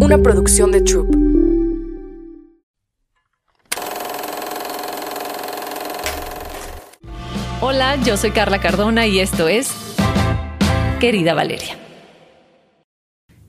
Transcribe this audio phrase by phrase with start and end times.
[0.00, 1.08] una producción de Troop.
[7.60, 9.72] Hola, yo soy Carla Cardona y esto es
[11.00, 11.76] Querida Valeria.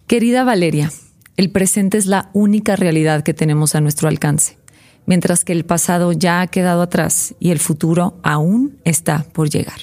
[0.07, 0.91] Querida Valeria,
[1.37, 4.57] el presente es la única realidad que tenemos a nuestro alcance,
[5.05, 9.79] mientras que el pasado ya ha quedado atrás y el futuro aún está por llegar.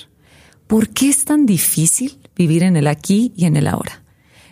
[0.67, 4.06] ¿Por qué es tan difícil vivir en el aquí y en el ahora?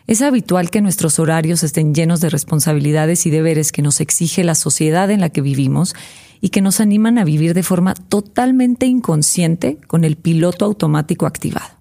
[0.07, 4.55] Es habitual que nuestros horarios estén llenos de responsabilidades y deberes que nos exige la
[4.55, 5.95] sociedad en la que vivimos
[6.43, 11.79] y que nos animan a vivir de forma totalmente inconsciente con el piloto automático activado.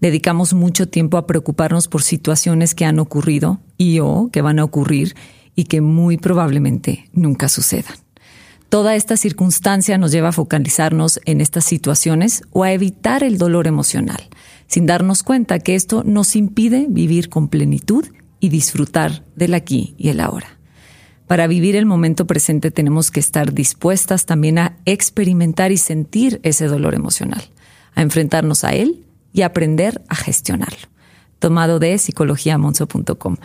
[0.00, 4.64] Dedicamos mucho tiempo a preocuparnos por situaciones que han ocurrido y o que van a
[4.64, 5.14] ocurrir
[5.54, 7.94] y que muy probablemente nunca sucedan.
[8.68, 13.68] Toda esta circunstancia nos lleva a focalizarnos en estas situaciones o a evitar el dolor
[13.68, 14.28] emocional,
[14.72, 18.06] sin darnos cuenta que esto nos impide vivir con plenitud
[18.40, 20.56] y disfrutar del aquí y el ahora.
[21.26, 26.68] Para vivir el momento presente tenemos que estar dispuestas también a experimentar y sentir ese
[26.68, 27.42] dolor emocional,
[27.94, 30.88] a enfrentarnos a él y aprender a gestionarlo.
[31.38, 33.36] Tomado de psicologiamonzo.com.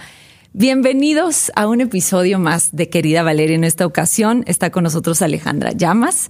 [0.54, 3.58] Bienvenidos a un episodio más de Querida Valeria.
[3.58, 6.30] En esta ocasión está con nosotros Alejandra Llamas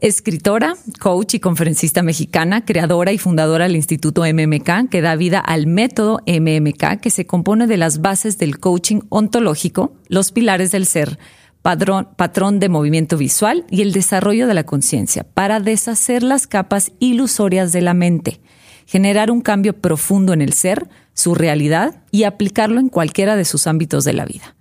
[0.00, 5.66] escritora, coach y conferencista mexicana, creadora y fundadora del Instituto MMK, que da vida al
[5.66, 11.18] método MMK, que se compone de las bases del coaching ontológico, los pilares del ser,
[11.62, 17.72] patrón de movimiento visual y el desarrollo de la conciencia, para deshacer las capas ilusorias
[17.72, 18.40] de la mente,
[18.86, 23.66] generar un cambio profundo en el ser, su realidad y aplicarlo en cualquiera de sus
[23.66, 24.56] ámbitos de la vida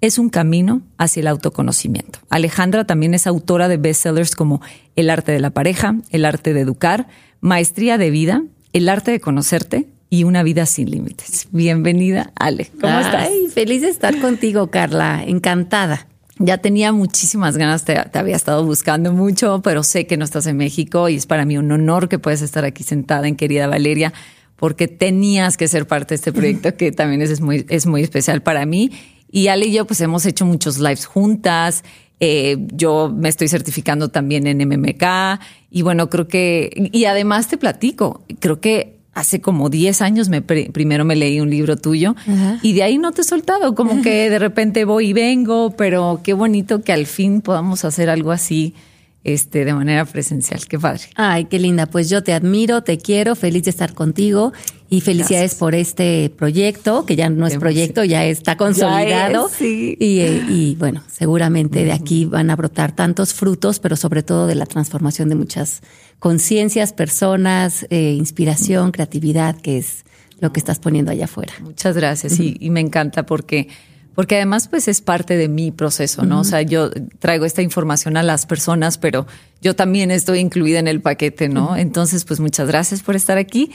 [0.00, 2.20] es un camino hacia el autoconocimiento.
[2.30, 4.62] Alejandra también es autora de bestsellers como
[4.96, 7.08] El arte de la pareja, El arte de educar,
[7.40, 11.48] Maestría de vida, El arte de conocerte y Una vida sin límites.
[11.52, 12.70] Bienvenida, Ale.
[12.80, 13.28] ¿Cómo estás?
[13.52, 15.22] Feliz de estar contigo, Carla.
[15.24, 16.06] Encantada.
[16.38, 20.46] Ya tenía muchísimas ganas, te, te, había estado buscando mucho, pero sé que no estás
[20.46, 23.66] en México y es para mí un honor que puedas estar aquí sentada en querida
[23.66, 24.14] Valeria,
[24.56, 28.42] porque tenías que ser parte de este proyecto que también es, muy, es muy especial
[28.42, 28.90] para mí
[29.30, 31.84] y Ale y yo pues hemos hecho muchos lives juntas.
[32.22, 37.56] Eh, yo me estoy certificando también en MMK y bueno, creo que, y además te
[37.56, 42.14] platico, creo que hace como 10 años me primero me leí un libro tuyo
[42.62, 46.20] y de ahí no te he soltado, como que de repente voy y vengo, pero
[46.22, 48.74] qué bonito que al fin podamos hacer algo así
[49.22, 50.66] este, de manera presencial.
[50.66, 51.02] Qué padre.
[51.14, 51.86] Ay, qué linda.
[51.86, 54.52] Pues yo te admiro, te quiero, feliz de estar contigo
[54.88, 59.48] y felicidades por este proyecto, que ya no es proyecto, ya está consolidado.
[59.48, 59.96] sí.
[60.00, 64.54] Eh, y, bueno, seguramente de aquí van a brotar tantos frutos, pero sobre todo de
[64.54, 65.82] la transformación de muchas
[66.18, 70.04] conciencias, personas, eh, inspiración, creatividad, que es
[70.40, 71.52] lo que estás poniendo allá afuera.
[71.60, 72.40] Muchas gracias.
[72.40, 73.68] y me encanta porque
[74.14, 76.40] porque además pues es parte de mi proceso, ¿no?
[76.40, 79.26] O sea, yo traigo esta información a las personas, pero
[79.62, 81.76] yo también estoy incluida en el paquete, ¿no?
[81.76, 83.70] Entonces, pues muchas gracias por estar aquí.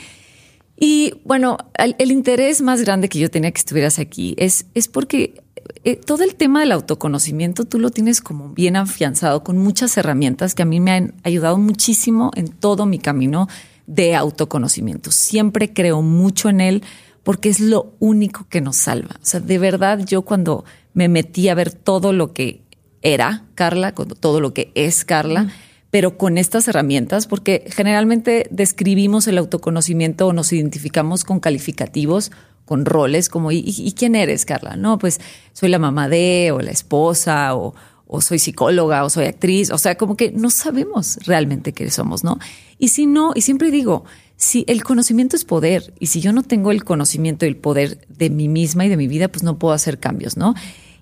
[0.78, 5.42] Y bueno, el, interés más grande que yo tenía que estuvieras aquí es, es porque
[5.84, 10.54] eh, todo el tema del autoconocimiento tú lo tienes como bien afianzado con muchas herramientas
[10.54, 13.48] que a mí me han ayudado muchísimo en todo mi camino
[13.86, 15.10] de autoconocimiento.
[15.10, 16.82] Siempre creo mucho en él
[17.26, 19.16] porque es lo único que nos salva.
[19.16, 20.64] O sea, de verdad yo cuando
[20.94, 22.62] me metí a ver todo lo que
[23.02, 25.48] era Carla, todo lo que es Carla,
[25.90, 32.30] pero con estas herramientas, porque generalmente describimos el autoconocimiento o nos identificamos con calificativos,
[32.64, 34.76] con roles como ¿y, quién eres, Carla?
[34.76, 35.20] No, pues
[35.52, 37.74] soy la mamá de, o la esposa, o,
[38.06, 39.72] o soy psicóloga, o soy actriz.
[39.72, 42.38] O sea, como que no sabemos realmente qué somos, ¿no?
[42.78, 44.04] Y si no, y siempre digo,
[44.36, 48.06] si el conocimiento es poder y si yo no tengo el conocimiento y el poder
[48.08, 50.54] de mí misma y de mi vida, pues no puedo hacer cambios, ¿no?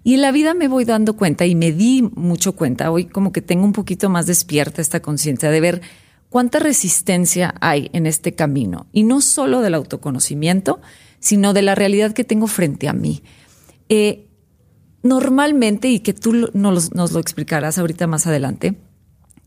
[0.05, 3.33] Y en la vida me voy dando cuenta y me di mucho cuenta, hoy como
[3.33, 5.83] que tengo un poquito más despierta esta conciencia de ver
[6.29, 10.81] cuánta resistencia hay en este camino y no solo del autoconocimiento,
[11.19, 13.23] sino de la realidad que tengo frente a mí.
[13.89, 14.29] Eh,
[15.03, 18.75] normalmente, y que tú nos, nos lo explicarás ahorita más adelante,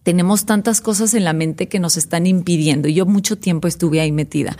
[0.08, 2.88] tenemos tantas cosas en la mente que nos están impidiendo.
[2.88, 4.56] Y yo mucho tiempo estuve ahí metida.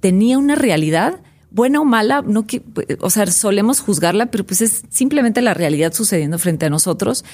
[0.00, 2.60] Tenía una realidad, buena o mala, no que,
[3.00, 7.24] o sea, solemos juzgarla, pero pues es simplemente la realidad sucediendo frente a nosotros.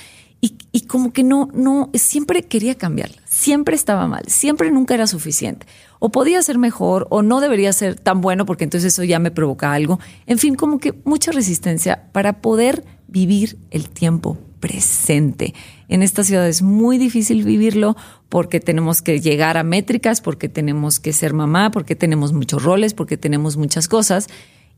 [0.40, 3.20] Y, y como que no, no, siempre quería cambiarla.
[3.24, 5.66] Siempre estaba mal, siempre nunca era suficiente.
[5.98, 9.32] O podía ser mejor, o no debería ser tan bueno, porque entonces eso ya me
[9.32, 9.98] provoca algo.
[10.26, 15.54] En fin, como que mucha resistencia para poder vivir el tiempo presente.
[15.88, 17.96] En esta ciudad es muy difícil vivirlo
[18.28, 22.94] porque tenemos que llegar a métricas, porque tenemos que ser mamá, porque tenemos muchos roles,
[22.94, 24.28] porque tenemos muchas cosas.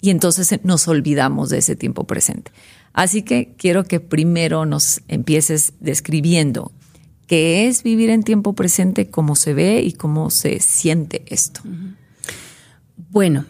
[0.02, 2.52] y entonces nos olvidamos de ese tiempo presente.
[2.94, 6.72] Así que quiero que primero nos empieces describiendo
[7.26, 11.60] qué es vivir en tiempo presente, cómo se ve y cómo se siente esto.
[13.10, 13.44] Bueno,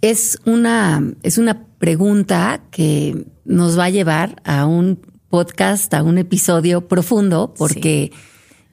[0.00, 6.18] es una, es una pregunta que nos va a llevar a un podcast, a un
[6.18, 8.12] episodio profundo, porque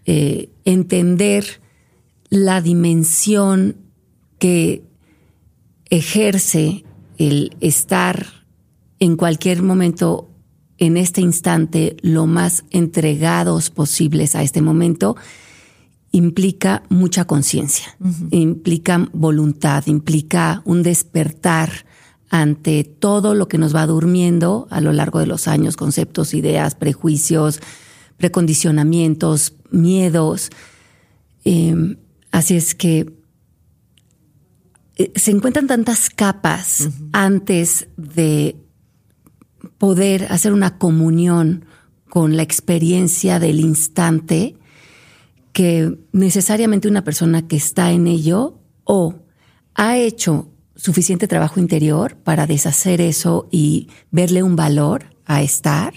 [0.06, 1.46] eh, entender
[2.30, 3.78] la dimensión
[4.40, 4.84] que
[5.90, 6.86] ejerce
[7.18, 8.26] el estar
[9.00, 10.30] en cualquier momento,
[10.78, 15.16] en este instante, lo más entregados posibles a este momento,
[16.12, 17.98] implica mucha conciencia,
[18.32, 21.86] implica voluntad, implica un despertar
[22.32, 26.76] ante todo lo que nos va durmiendo a lo largo de los años, conceptos, ideas,
[26.76, 27.60] prejuicios,
[28.18, 30.50] precondicionamientos, miedos.
[31.44, 31.98] Em,
[32.32, 33.14] así es que
[34.96, 38.56] eh, se encuentran tantas capas antes de
[39.78, 41.66] poder hacer una comunión
[42.10, 44.56] con la experiencia del instante
[45.52, 49.16] que necesariamente una persona que está en ello o
[49.76, 50.51] ha hecho
[50.82, 55.94] suficiente trabajo interior para deshacer eso y verle un valor a estar,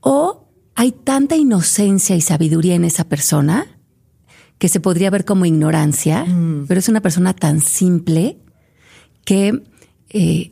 [0.00, 3.66] o hay tanta inocencia y sabiduría en esa persona
[4.58, 6.66] que se podría ver como ignorancia, mm.
[6.66, 8.38] pero es una persona tan simple
[9.24, 9.62] que
[10.08, 10.50] eh,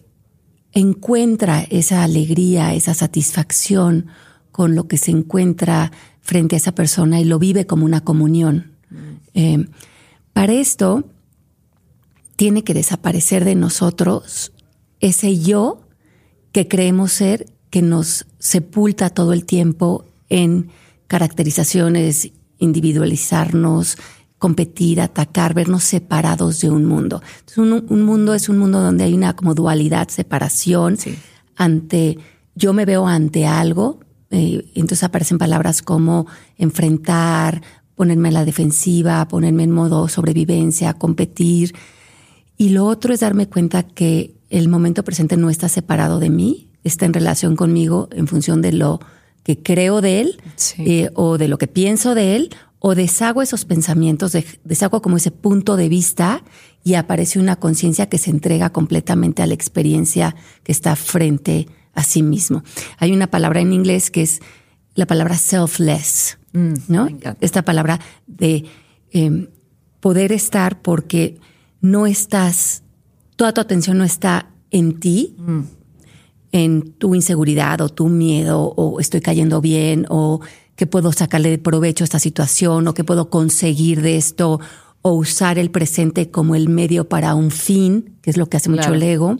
[0.73, 4.07] encuentra esa alegría, esa satisfacción
[4.53, 5.91] con lo que se encuentra
[6.21, 8.73] frente a esa persona y lo vive como una comunión.
[8.89, 8.97] Mm.
[9.35, 9.67] Eh,
[10.33, 11.05] para esto,
[12.37, 14.53] tiene que desaparecer de nosotros
[15.01, 15.83] ese yo
[16.53, 20.69] que creemos ser, que nos sepulta todo el tiempo en
[21.07, 23.99] caracterizaciones individualizarnos,
[24.39, 27.23] competir, atacar, vernos separados de un mundo.
[27.57, 30.97] un, mundo es un mundo donde hay una como dualidad, separación
[31.57, 32.19] ante,
[32.55, 34.01] yo me veo ante algo,
[34.31, 36.27] eh, entonces aparecen palabras como
[36.57, 37.63] enfrentar,
[37.95, 41.75] ponerme a la defensiva, ponerme en modo sobrevivencia, competir.
[42.57, 46.69] Y lo otro es darme cuenta que el momento presente no está separado de mí,
[46.85, 49.01] está en relación conmigo en función de lo
[49.43, 50.43] que creo de él
[50.79, 55.31] eh, o de lo que pienso de él o deshago esos pensamientos, deshago como ese
[55.31, 56.43] punto de vista
[56.83, 62.03] y aparece una conciencia que se entrega completamente a la experiencia que está frente a
[62.03, 62.63] sí mismo.
[62.99, 64.41] Hay una palabra en inglés que es
[64.95, 67.09] la palabra selfless, mm, ¿no?
[67.41, 68.67] Esta palabra de
[69.13, 69.49] em,
[70.01, 71.39] poder estar porque
[71.85, 72.83] no estás,
[73.37, 75.63] toda tu atención no está en ti, mm
[76.55, 80.41] en tu inseguridad o tu miedo o estoy cayendo bien o
[80.77, 84.61] que puedo sacarle de provecho a esta situación o que puedo conseguir de esto
[85.03, 88.71] o usar el presente como el medio para un fin, que es lo que hace
[88.71, 89.39] mucho el ego.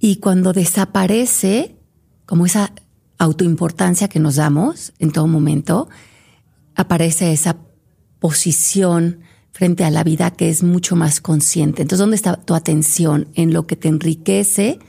[0.00, 1.76] Y cuando desaparece
[2.26, 2.72] como esa
[3.18, 5.88] autoimportancia que nos damos en todo momento,
[6.74, 7.58] aparece esa
[8.18, 9.20] posición
[9.54, 11.82] frente a la vida que es mucho más consciente.
[11.82, 13.28] Entonces, ¿dónde está tu atención?
[13.34, 14.80] En lo que te enriquece,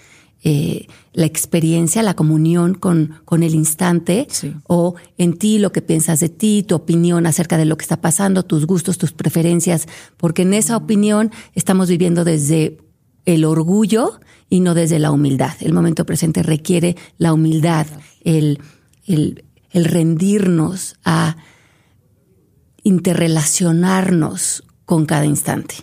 [0.43, 4.27] eh, la experiencia, la comunión con, con el instante
[4.67, 8.01] o en ti lo que piensas de ti, tu opinión acerca de lo que está
[8.01, 12.79] pasando, tus gustos, tus preferencias, porque en esa opinión estamos viviendo desde
[13.25, 14.19] el orgullo
[14.49, 15.53] y no desde la humildad.
[15.59, 17.85] El momento presente requiere la humildad,
[18.23, 18.59] el,
[19.05, 21.37] el, el rendirnos a
[22.83, 25.75] interrelacionarnos con cada instante.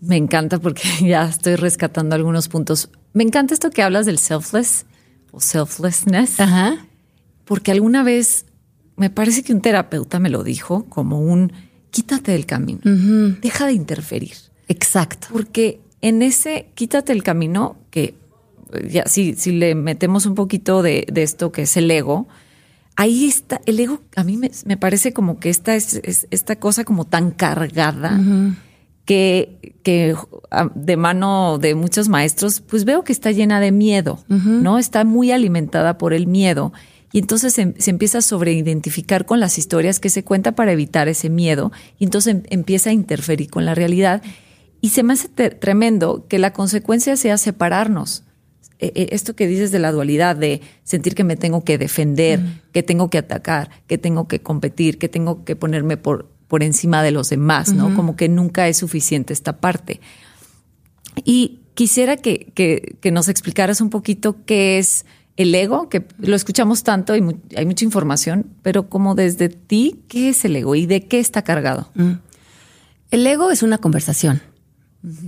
[0.00, 2.90] Me encanta porque ya estoy rescatando algunos puntos.
[3.12, 4.86] Me encanta esto que hablas del selfless
[5.30, 6.40] o selflessness.
[6.40, 6.86] Ajá.
[7.44, 8.46] Porque alguna vez
[8.96, 11.52] me parece que un terapeuta me lo dijo como un
[11.90, 14.34] quítate del camino, deja de interferir.
[14.68, 15.28] Exacto.
[15.30, 18.14] Porque en ese quítate el camino, que
[18.88, 22.26] ya si, si le metemos un poquito de, esto que es el ego,
[22.96, 27.04] ahí está, el ego a mí me, parece como que esta es, esta cosa como
[27.04, 28.20] tan cargada
[29.04, 30.14] que, que
[30.74, 34.78] de mano de muchos maestros, pues veo que está llena de miedo, ¿no?
[34.78, 36.72] Está muy alimentada por el miedo.
[37.12, 41.28] Y entonces se, empieza a sobreidentificar con las historias que se cuenta para evitar ese
[41.28, 41.70] miedo.
[41.98, 44.22] Y entonces em, empieza a interferir con la realidad.
[44.80, 48.24] Y se me hace tremendo que la consecuencia sea separarnos.
[48.82, 52.40] E, e, esto que dices de la dualidad, de sentir que me tengo que defender,
[52.72, 57.00] que tengo que atacar, que tengo que competir, que tengo que ponerme por, por encima
[57.04, 57.94] de los demás, ¿no?
[57.94, 60.00] Como que nunca es suficiente esta parte.
[61.24, 66.82] Y quisiera que, que, nos explicaras un poquito qué es el ego, que lo escuchamos
[66.82, 67.22] tanto y
[67.54, 71.42] hay mucha información, pero como desde ti, ¿qué es el ego y de qué está
[71.42, 71.88] cargado?
[71.94, 72.14] Mm.
[73.12, 74.42] El ego es una conversación.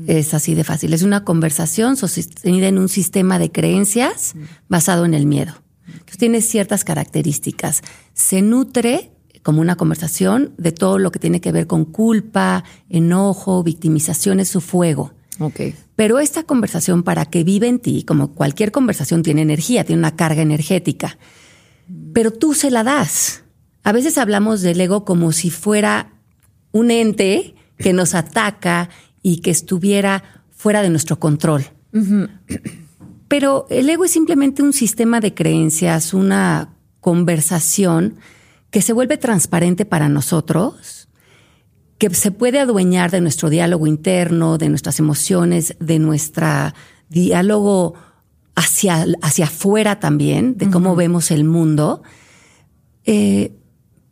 [0.07, 0.93] Es así de fácil.
[0.93, 4.35] Es una conversación sostenida en un sistema de creencias
[4.69, 5.55] basado en el miedo.
[5.87, 7.83] Entonces tiene ciertas características.
[8.13, 9.11] Se nutre
[9.43, 14.49] como una conversación de todo lo que tiene que ver con culpa, enojo, victimización, es
[14.49, 15.13] su fuego.
[15.39, 15.75] Okay.
[15.97, 20.17] Pero esta conversación para que vive en ti, como cualquier conversación tiene energía, tiene una
[20.17, 21.19] carga energética,
[22.15, 23.43] pero tú se la das.
[23.83, 26.15] A veces hablamos del ego como si fuera
[26.73, 28.89] un ente que nos ataca
[29.25, 31.65] y que estuviera fuera de nuestro control.
[33.27, 38.17] Pero el ego es simplemente un sistema de creencias, una conversación
[38.71, 41.09] que se vuelve transparente para nosotros,
[41.97, 46.75] que se puede adueñar de nuestro diálogo interno, de nuestras emociones, de nuestro
[47.09, 47.95] diálogo
[48.55, 52.03] hacia, hacia afuera también, de cómo vemos el mundo.
[53.07, 53.57] Eh,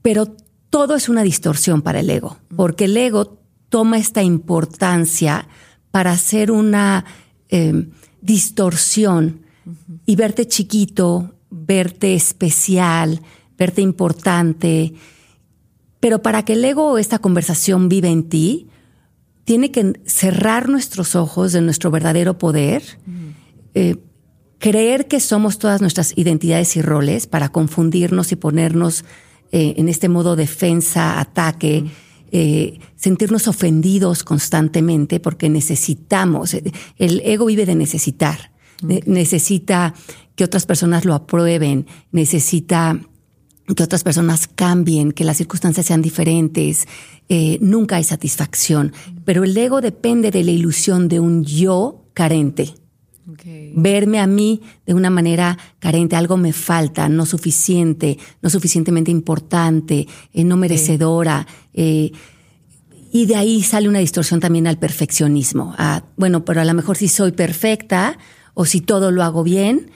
[0.01, 0.35] pero
[0.71, 3.42] todo es una distorsión para el ego, porque el ego
[3.73, 5.49] toma esta importancia
[5.91, 7.07] para hacer una
[7.49, 7.89] em,
[8.21, 9.47] distorsión
[10.05, 13.23] y verte chiquito, verte especial,
[13.57, 14.93] verte importante.
[16.01, 18.69] Pero para que el ego o esta conversación viva en ti,
[19.45, 22.83] tiene que cerrar nuestros ojos de nuestro verdadero poder,
[23.73, 23.97] eh,
[24.59, 29.07] creer que somos todas nuestras identidades y roles para confundirnos y ponernos
[29.51, 31.87] eh, en este modo defensa, ataque.
[32.35, 38.53] Eh, sentirnos ofendidos constantemente porque necesitamos, el ego vive de necesitar,
[39.05, 39.93] necesita
[40.35, 42.99] que otras personas lo aprueben, necesita
[43.77, 46.87] que otras personas cambien, que las circunstancias sean diferentes,
[47.29, 48.93] eh, nunca hay satisfacción,
[49.25, 52.75] pero el ego depende de la ilusión de un yo carente.
[53.75, 60.07] Verme a mí de una manera carente, algo me falta, no suficiente, no suficientemente importante,
[60.33, 61.47] eh, no merecedora.
[61.75, 62.13] Eh,
[63.13, 65.75] y de ahí sale una distorsión también al perfeccionismo.
[66.17, 68.19] bueno, pero a lo mejor si soy perfecta
[68.55, 69.91] o si todo lo hago bien,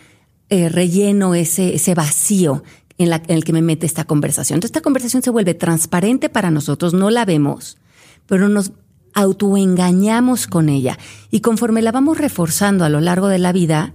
[0.50, 2.62] eh, relleno ese, ese vacío
[2.98, 4.58] en, en el que me mete esta conversación.
[4.58, 7.78] Entonces esta conversación se vuelve transparente para nosotros, no la vemos,
[8.26, 8.72] pero nos
[9.14, 10.98] autoengañamos con ella.
[11.30, 13.94] Y conforme la vamos reforzando a lo largo de la vida,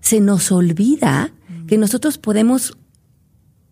[0.00, 1.32] se nos olvida
[1.68, 2.76] que nosotros podemos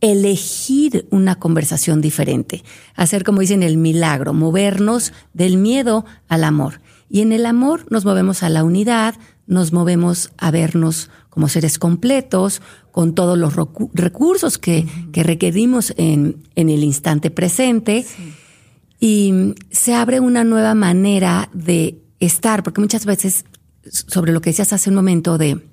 [0.00, 2.64] elegir una conversación diferente,
[2.95, 6.80] hacer como dicen el milagro, movernos del miedo al amor.
[7.09, 9.16] Y en el amor nos movemos a la unidad,
[9.47, 13.54] nos movemos a vernos como seres completos, con todos los
[13.95, 18.07] recursos que, requerimos en, el instante presente.
[18.99, 23.45] Y se abre una nueva manera de estar, porque muchas veces,
[23.90, 25.70] sobre lo que decías hace un momento de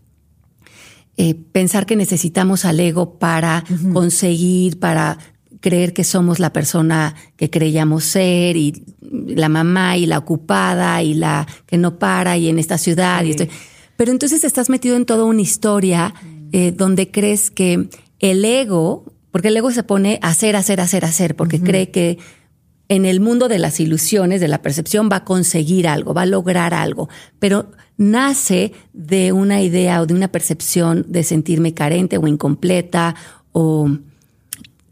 [1.17, 5.17] eh, pensar que necesitamos al ego para conseguir, para
[5.59, 11.15] creer que somos la persona que creíamos ser y la mamá y la ocupada y
[11.15, 13.23] la que no para y en esta ciudad.
[13.23, 13.35] Y
[13.95, 16.13] Pero entonces estás metido en toda una historia
[16.51, 21.03] eh, donde crees que el ego, porque el ego se pone a hacer, hacer, hacer,
[21.03, 22.17] hacer, porque cree que
[22.89, 26.25] en el mundo de las ilusiones, de la percepción, va a conseguir algo, va a
[26.25, 32.27] lograr algo, pero nace de una idea o de una percepción de sentirme carente o
[32.27, 33.15] incompleta
[33.51, 33.89] o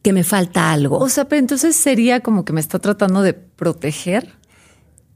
[0.02, 0.98] que me falta algo.
[1.00, 4.34] O sea, pero entonces sería como que me está tratando de proteger.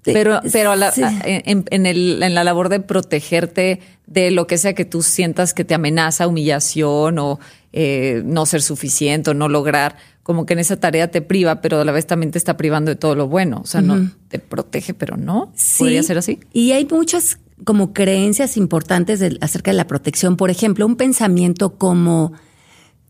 [0.02, 5.54] Pero, pero en, en, la labor de protegerte de lo que sea que tú sientas
[5.54, 7.40] que te amenaza, humillación o
[7.74, 9.98] eh, no ser suficiente o no lograr,
[10.30, 12.92] como que en esa tarea te priva, pero a la vez también te está privando
[12.92, 13.62] de todo lo bueno.
[13.64, 15.52] O sea, no te protege, pero no.
[15.80, 16.40] ¿Podría ser así?
[16.54, 20.38] Y hay muchas como creencias importantes acerca de la protección.
[20.38, 22.34] Por ejemplo, un pensamiento como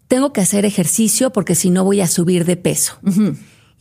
[0.08, 2.98] tengo que hacer ejercicio porque si no voy a subir de peso.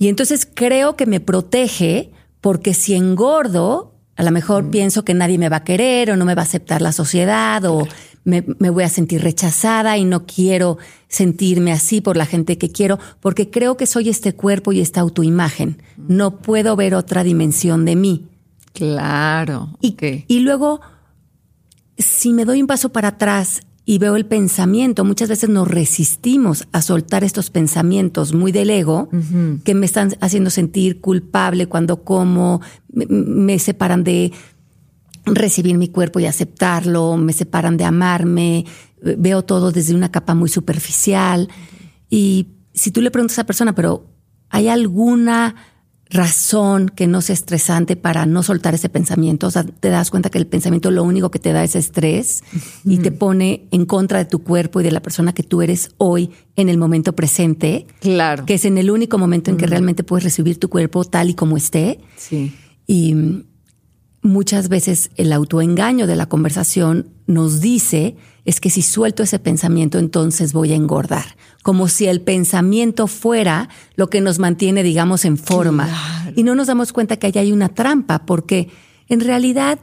[0.00, 5.38] Y entonces creo que me protege porque si engordo, a lo mejor pienso que nadie
[5.38, 7.86] me va a querer o no me va a aceptar la sociedad o
[8.28, 12.98] me, voy a sentir rechazada y no quiero sentirme así por la gente que quiero,
[13.20, 15.82] porque creo que soy este cuerpo y esta autoimagen.
[15.96, 18.26] No puedo ver otra dimensión de mí.
[18.74, 19.70] Claro.
[19.80, 19.96] Y,
[20.28, 20.80] y luego,
[21.96, 26.68] si me doy un paso para atrás y veo el pensamiento, muchas veces nos resistimos
[26.72, 29.08] a soltar estos pensamientos muy del ego
[29.64, 32.60] que me están haciendo sentir culpable cuando como,
[32.92, 34.32] me separan de
[35.34, 38.64] recibir mi cuerpo y aceptarlo, me separan de amarme,
[39.00, 41.48] veo todo desde una capa muy superficial.
[42.10, 44.06] Y si tú le preguntas a esa persona, pero
[44.50, 45.54] ¿hay alguna
[46.10, 49.46] razón que no sea estresante para no soltar ese pensamiento?
[49.46, 52.42] O sea, te das cuenta que el pensamiento lo único que te da es estrés
[52.84, 55.90] y te pone en contra de tu cuerpo y de la persona que tú eres
[55.98, 57.86] hoy en el momento presente.
[58.00, 58.46] Claro.
[58.46, 61.34] Que es en el único momento en que realmente puedes recibir tu cuerpo tal y
[61.34, 62.00] como esté.
[62.16, 62.54] Sí.
[62.86, 63.44] Y
[64.28, 69.98] muchas veces el autoengaño de la conversación nos dice es que si suelto ese pensamiento
[69.98, 75.36] entonces voy a engordar, como si el pensamiento fuera lo que nos mantiene, digamos, en
[75.36, 75.88] forma.
[76.36, 78.70] Y no nos damos cuenta que ahí hay una trampa, porque
[79.08, 79.80] en realidad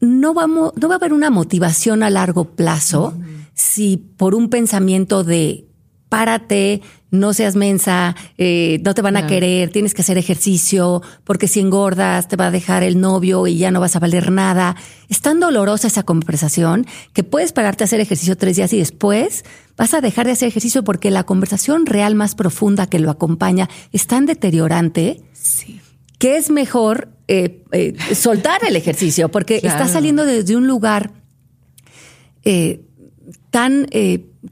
[0.00, 3.14] no, vamos, no va a haber una motivación a largo plazo
[3.54, 5.66] si por un pensamiento de
[6.08, 11.48] párate, no seas mensa, eh, no te van a querer, tienes que hacer ejercicio, porque
[11.48, 14.76] si engordas te va a dejar el novio y ya no vas a valer nada.
[15.08, 19.44] Es tan dolorosa esa conversación que puedes pararte a hacer ejercicio tres días y después
[19.76, 23.70] vas a dejar de hacer ejercicio porque la conversación real más profunda que lo acompaña
[23.92, 25.22] es tan deteriorante
[26.18, 31.12] que es mejor eh, eh, soltar el ejercicio porque está saliendo desde un lugar
[33.50, 33.86] tan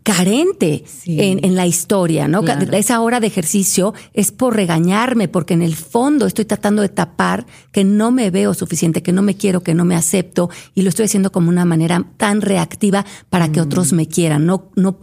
[0.03, 2.43] carente en, la historia, ¿no?
[2.73, 7.47] Esa hora de ejercicio es por regañarme, porque en el fondo estoy tratando de tapar
[7.73, 10.89] que no me veo suficiente, que no me quiero, que no me acepto, y lo
[10.89, 13.97] estoy haciendo como una manera tan reactiva para que otros mm.
[13.97, 14.47] me quieran.
[14.47, 15.01] No, no,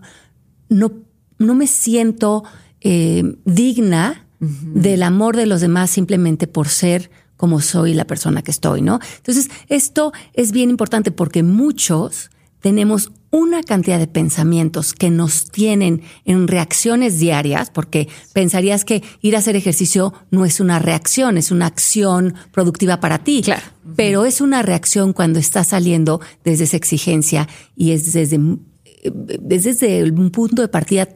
[0.69, 0.91] no,
[1.37, 2.43] no me siento
[2.81, 8.51] eh, digna del amor de los demás simplemente por ser como soy la persona que
[8.51, 8.99] estoy, ¿no?
[9.17, 12.29] Entonces, esto es bien importante porque muchos
[12.63, 19.35] tenemos una cantidad de pensamientos que nos tienen en reacciones diarias, porque pensarías que ir
[19.35, 23.41] a hacer ejercicio no es una reacción, es una acción productiva para ti.
[23.43, 23.63] Claro.
[23.97, 30.09] Pero es una reacción cuando está saliendo desde esa exigencia y es desde, eh, desde
[30.09, 31.09] un punto de partida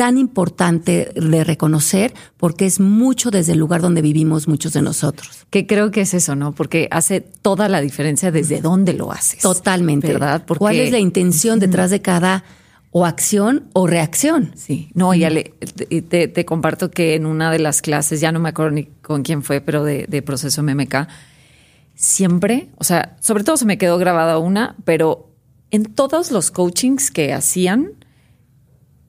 [0.00, 5.44] tan importante de reconocer porque es mucho desde el lugar donde vivimos muchos de nosotros.
[5.50, 6.54] Que creo que es eso, ¿no?
[6.54, 9.42] Porque hace toda la diferencia desde dónde lo haces.
[9.42, 10.10] Totalmente.
[10.10, 10.44] ¿Verdad?
[10.46, 10.58] Porque...
[10.60, 12.44] ¿Cuál es la intención detrás de cada
[12.92, 14.52] o acción o reacción?
[14.56, 14.88] Sí.
[14.94, 15.52] No, ya le,
[16.08, 19.22] te, te, comparto que en una de las clases, ya no me acuerdo ni con
[19.22, 21.08] quién fue, pero de, de proceso MMK,
[21.94, 25.28] siempre, o sea, sobre todo se me quedó grabada una, pero
[25.70, 27.99] en todos los coachings que hacían,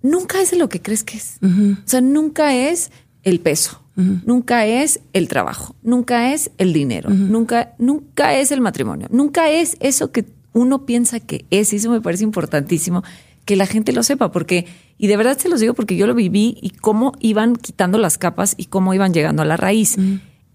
[0.02, 1.38] nunca es de lo que crees que es.
[1.42, 2.92] O sea, nunca es
[3.24, 9.08] el peso, nunca es el trabajo, nunca es el dinero, nunca, nunca es el matrimonio,
[9.12, 11.74] nunca es eso que uno piensa que es.
[11.74, 13.04] Y eso me parece importantísimo
[13.46, 16.14] que la gente lo sepa, porque, y de verdad se los digo porque yo lo
[16.14, 19.98] viví y cómo iban quitando las capas y cómo iban llegando a la raíz.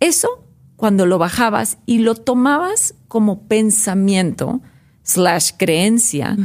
[0.00, 0.44] Eso,
[0.76, 4.60] cuando lo bajabas y lo tomabas como pensamiento
[5.02, 6.36] slash creencia,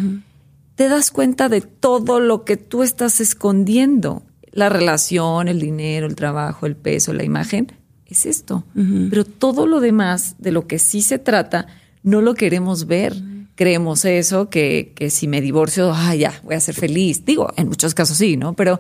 [0.82, 4.24] te das cuenta de todo lo que tú estás escondiendo.
[4.52, 7.72] La relación, el dinero, el trabajo, el peso, la imagen,
[8.08, 8.64] es esto.
[8.74, 11.68] Pero todo lo demás, de lo que sí se trata,
[12.02, 13.14] no lo queremos ver.
[13.54, 17.26] Creemos eso, que, que si me divorcio, ah, ya, voy a ser feliz.
[17.26, 18.56] Digo, en muchos casos sí, ¿no?
[18.56, 18.80] Pero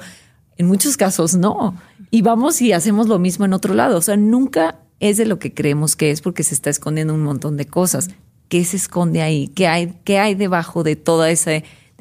[0.57, 1.75] en muchos casos no.
[2.09, 3.99] Y vamos y hacemos lo mismo en otro lado.
[3.99, 7.21] O sea, nunca es de lo que creemos que es porque se está escondiendo un
[7.21, 8.09] montón de cosas.
[8.49, 9.49] ¿Qué se esconde ahí?
[9.49, 11.29] ¿Qué hay, qué hay debajo de toda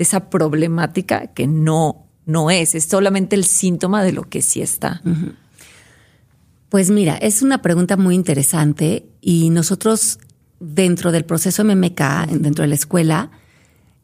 [0.03, 4.63] esa esa problemática que no, no es, es solamente el síntoma de lo que sí
[4.63, 5.03] está.
[6.69, 10.19] Pues mira, es una pregunta muy interesante y nosotros
[10.59, 13.31] dentro del proceso MMK, dentro de la escuela,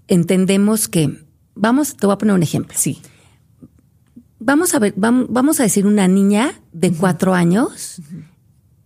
[0.09, 2.77] entendemos que, vamos, te voy a poner un ejemplo.
[2.79, 3.01] Sí.
[4.39, 8.03] Vamos a ver, vamos a decir una niña de cuatro años,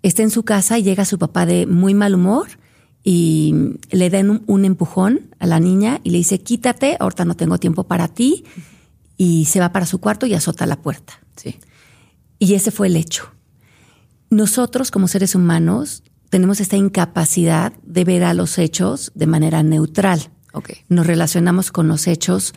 [0.02, 2.59] está en su casa y llega su papá de muy mal humor
[3.02, 7.58] y le dan un, empujón a la niña y le dice, quítate, ahorita no tengo
[7.58, 8.44] tiempo para ti,
[9.16, 11.20] y se va para su cuarto y azota la puerta.
[11.36, 11.58] Sí.
[12.38, 13.30] Y ese fue el hecho.
[14.30, 20.30] Nosotros como seres humanos tenemos esta incapacidad de ver a los hechos de manera neutral.
[20.52, 20.78] Okay.
[20.88, 22.54] Nos relacionamos con los hechos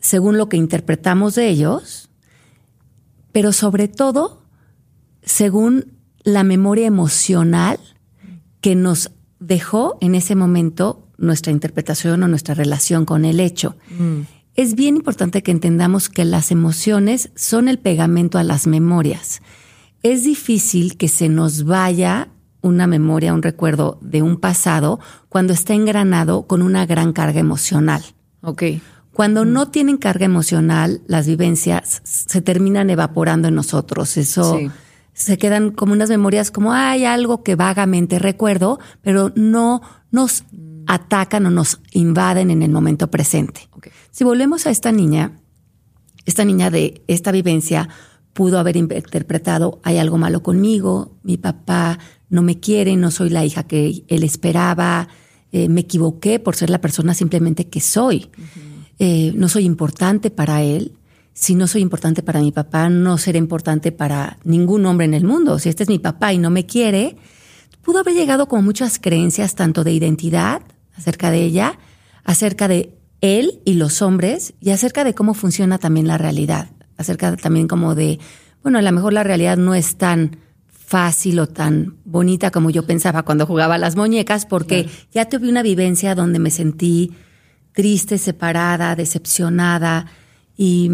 [0.00, 2.10] según lo que interpretamos de ellos,
[3.32, 4.42] pero sobre todo
[5.22, 7.78] según la memoria emocional
[8.60, 9.10] que nos
[9.46, 13.76] dejó en ese momento nuestra interpretación o nuestra relación con el hecho.
[13.98, 14.22] Mm.
[14.54, 19.42] Es bien importante que entendamos que las emociones son el pegamento a las memorias.
[20.02, 22.28] Es difícil que se nos vaya
[22.60, 28.02] una memoria, un recuerdo de un pasado cuando está engranado con una gran carga emocional.
[28.42, 28.62] Ok.
[29.12, 29.52] Cuando mm.
[29.52, 34.16] no tienen carga emocional, las vivencias se terminan evaporando en nosotros.
[34.16, 34.58] Eso
[35.14, 40.44] se quedan como unas memorias como hay algo que vagamente recuerdo, pero no nos
[40.86, 43.68] atacan o nos invaden en el momento presente.
[44.10, 45.40] Si volvemos a esta niña,
[46.26, 47.88] esta niña de esta vivencia
[48.32, 51.98] pudo haber interpretado hay algo malo conmigo, mi papá
[52.28, 55.08] no me quiere, no soy la hija que él esperaba,
[55.52, 58.28] eh, me equivoqué por ser la persona simplemente que soy,
[58.98, 60.96] eh, no soy importante para él
[61.34, 65.24] si no soy importante para mi papá, no seré importante para ningún hombre en el
[65.24, 65.58] mundo.
[65.58, 67.16] Si este es mi papá y no me quiere,
[67.82, 70.62] pudo haber llegado con muchas creencias, tanto de identidad
[70.96, 71.78] acerca de ella,
[72.22, 77.36] acerca de él y los hombres, y acerca de cómo funciona también la realidad, acerca
[77.36, 78.20] también como de,
[78.62, 82.86] bueno, a lo mejor la realidad no es tan fácil o tan bonita como yo
[82.86, 87.12] pensaba cuando jugaba las muñecas, porque ya tuve una vivencia donde me sentí
[87.72, 90.06] triste, separada, decepcionada
[90.56, 90.90] y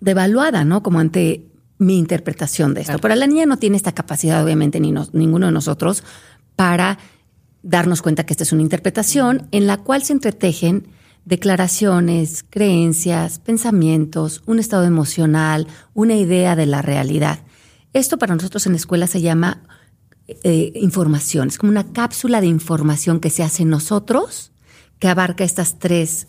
[0.00, 0.82] devaluada, ¿no?
[0.82, 1.46] Como ante
[1.78, 2.98] mi interpretación de esto.
[2.98, 6.04] Pero la niña no tiene esta capacidad, obviamente, ni ninguno de nosotros,
[6.56, 6.98] para
[7.62, 10.88] darnos cuenta que esta es una interpretación en la cual se entretejen
[11.24, 17.40] declaraciones, creencias, pensamientos, un estado emocional, una idea de la realidad.
[17.92, 19.62] Esto para nosotros en la escuela se llama
[20.26, 24.52] eh, información, es como una cápsula de información que se hace en nosotros,
[24.98, 26.28] que abarca estas tres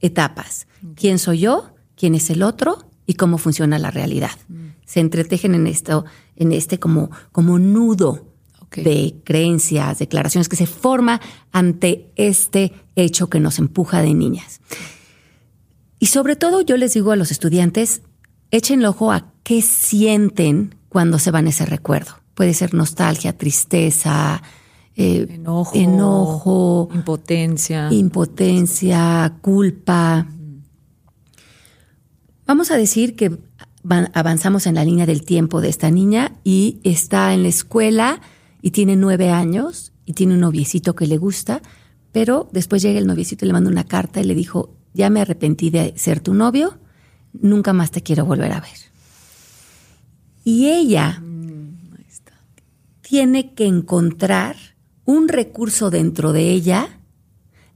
[0.00, 0.66] etapas.
[0.94, 1.75] ¿Quién soy yo?
[1.96, 2.88] ¿Quién es el otro?
[3.06, 4.32] Y cómo funciona la realidad.
[4.48, 4.66] Mm.
[4.84, 6.04] Se entretejen en esto,
[6.36, 8.26] en este como, como nudo
[8.74, 11.20] de creencias, declaraciones que se forma
[11.52, 14.60] ante este hecho que nos empuja de niñas.
[15.98, 18.02] Y sobre todo yo les digo a los estudiantes,
[18.50, 22.12] echen el ojo a qué sienten cuando se van ese recuerdo.
[22.34, 24.42] Puede ser nostalgia, tristeza,
[24.94, 30.26] eh, enojo, enojo, impotencia, impotencia, culpa.
[32.46, 33.38] Vamos a decir que
[34.12, 38.20] avanzamos en la línea del tiempo de esta niña y está en la escuela
[38.62, 41.60] y tiene nueve años y tiene un noviecito que le gusta,
[42.12, 45.20] pero después llega el noviecito y le manda una carta y le dijo, ya me
[45.20, 46.78] arrepentí de ser tu novio,
[47.32, 48.78] nunca más te quiero volver a ver.
[50.44, 51.56] Y ella mm,
[53.02, 54.56] tiene que encontrar
[55.04, 57.00] un recurso dentro de ella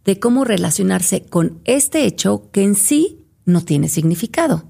[0.04, 3.19] de cómo relacionarse con este hecho que en sí
[3.50, 4.64] no tiene significado.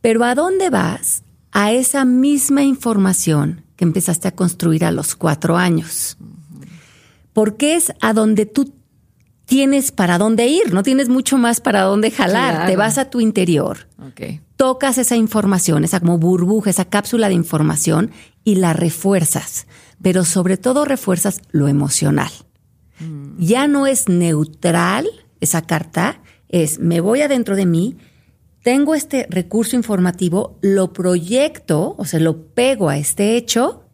[0.00, 1.22] Pero ¿a dónde vas?
[1.52, 6.16] A esa misma información que empezaste a construir a los cuatro años.
[7.32, 8.72] Porque es a donde tú
[9.46, 13.20] tienes para dónde ir, no tienes mucho más para dónde jalar, te vas a tu
[13.20, 13.86] interior,
[14.56, 18.10] tocas esa información, esa como burbuja, esa cápsula de información
[18.42, 19.66] y la refuerzas,
[20.02, 22.30] pero sobre todo refuerzas lo emocional.
[22.98, 23.38] Mm.
[23.38, 25.06] Ya no es neutral
[25.40, 26.20] esa carta,
[26.62, 27.96] es me voy adentro de mí,
[28.62, 33.84] tengo este recurso informativo, lo proyecto, o sea, lo pego a este hecho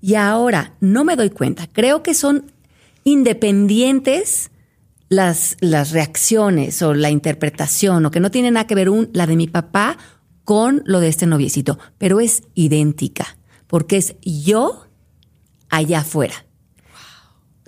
[0.00, 1.66] y ahora no me doy cuenta.
[1.66, 2.52] Creo que son
[3.04, 4.50] independientes
[5.08, 9.26] las, las reacciones o la interpretación o que no tiene nada que ver un, la
[9.26, 9.98] de mi papá
[10.44, 14.86] con lo de este noviecito, pero es idéntica porque es yo
[15.68, 16.46] allá afuera.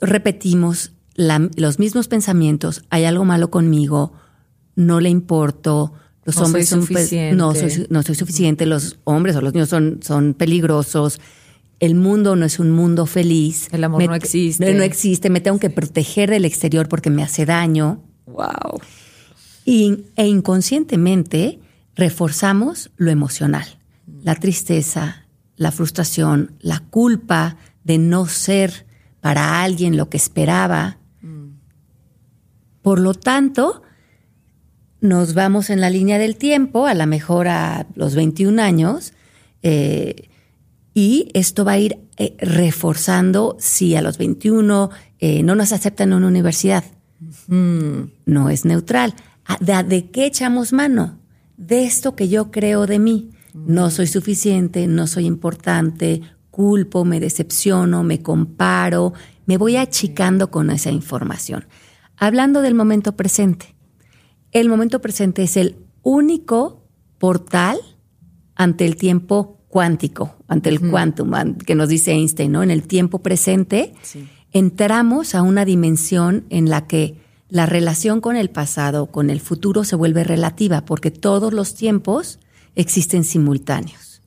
[0.01, 4.13] Repetimos los mismos pensamientos, hay algo malo conmigo,
[4.77, 5.93] no le importo,
[6.25, 7.37] los no hombres soy suficiente.
[7.37, 11.21] no, soy, no soy suficiente, los hombres o los niños son, son peligrosos,
[11.81, 13.69] el mundo no es un mundo feliz.
[13.73, 14.75] El amor no existe.
[14.75, 18.03] No, existe, me tengo que proteger del exterior porque me hace daño.
[18.27, 18.81] Wow.
[19.65, 21.61] Y, e inconscientemente
[21.95, 23.67] reforzamos lo emocional,
[24.23, 25.27] la tristeza,
[25.57, 28.87] la frustración, la culpa de no ser
[29.21, 30.99] para alguien lo que esperaba.
[32.79, 32.83] Mm.
[32.83, 33.83] Por lo tanto,
[35.01, 39.13] nos vamos en la línea del tiempo, a lo mejor a los 21 años,
[39.63, 40.29] eh,
[40.95, 46.09] y esto va a ir eh, reforzando si a los 21 eh, no nos aceptan
[46.09, 46.85] en una universidad.
[47.47, 49.15] Mm, no es neutral.
[49.45, 51.19] Ah, ¿De, qué echamos mano?
[51.57, 53.31] De esto que yo creo de mí.
[53.55, 59.15] No soy suficiente, no soy importante, culpo, me decepciono, me comparo,
[59.47, 61.65] me voy achicando con esa información.
[62.19, 63.77] Hablando del momento presente,
[64.51, 66.85] el momento presente es el único
[67.19, 67.79] portal
[68.57, 72.63] ante el tiempo cuántico, ante el quantum, que nos dice Einstein, ¿no?
[72.63, 73.95] En el tiempo presente
[74.53, 79.85] entramos a una dimensión en la que la relación con el pasado, con el futuro
[79.85, 82.41] se vuelve relativa, porque todos los tiempos
[82.75, 84.23] existen simultáneos.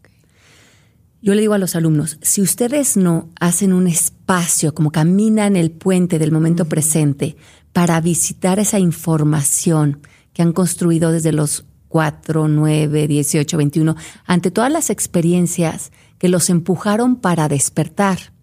[1.22, 5.70] Yo le digo a los alumnos, si ustedes no hacen un espacio, como caminan el
[5.70, 7.36] puente del momento presente,
[7.74, 10.02] para visitar esa información
[10.34, 16.50] que han construido desde los 4, 9, 18, 21, ante todas las experiencias que los
[16.50, 18.34] empujaron para despertar.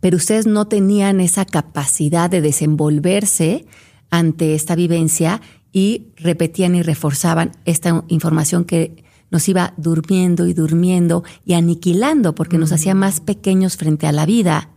[0.00, 3.66] Pero ustedes no tenían esa capacidad de desenvolverse
[4.10, 5.40] ante esta vivencia
[5.72, 12.58] y repetían y reforzaban esta información que nos iba durmiendo y durmiendo y aniquilando porque
[12.58, 14.70] nos hacía más pequeños frente a la vida.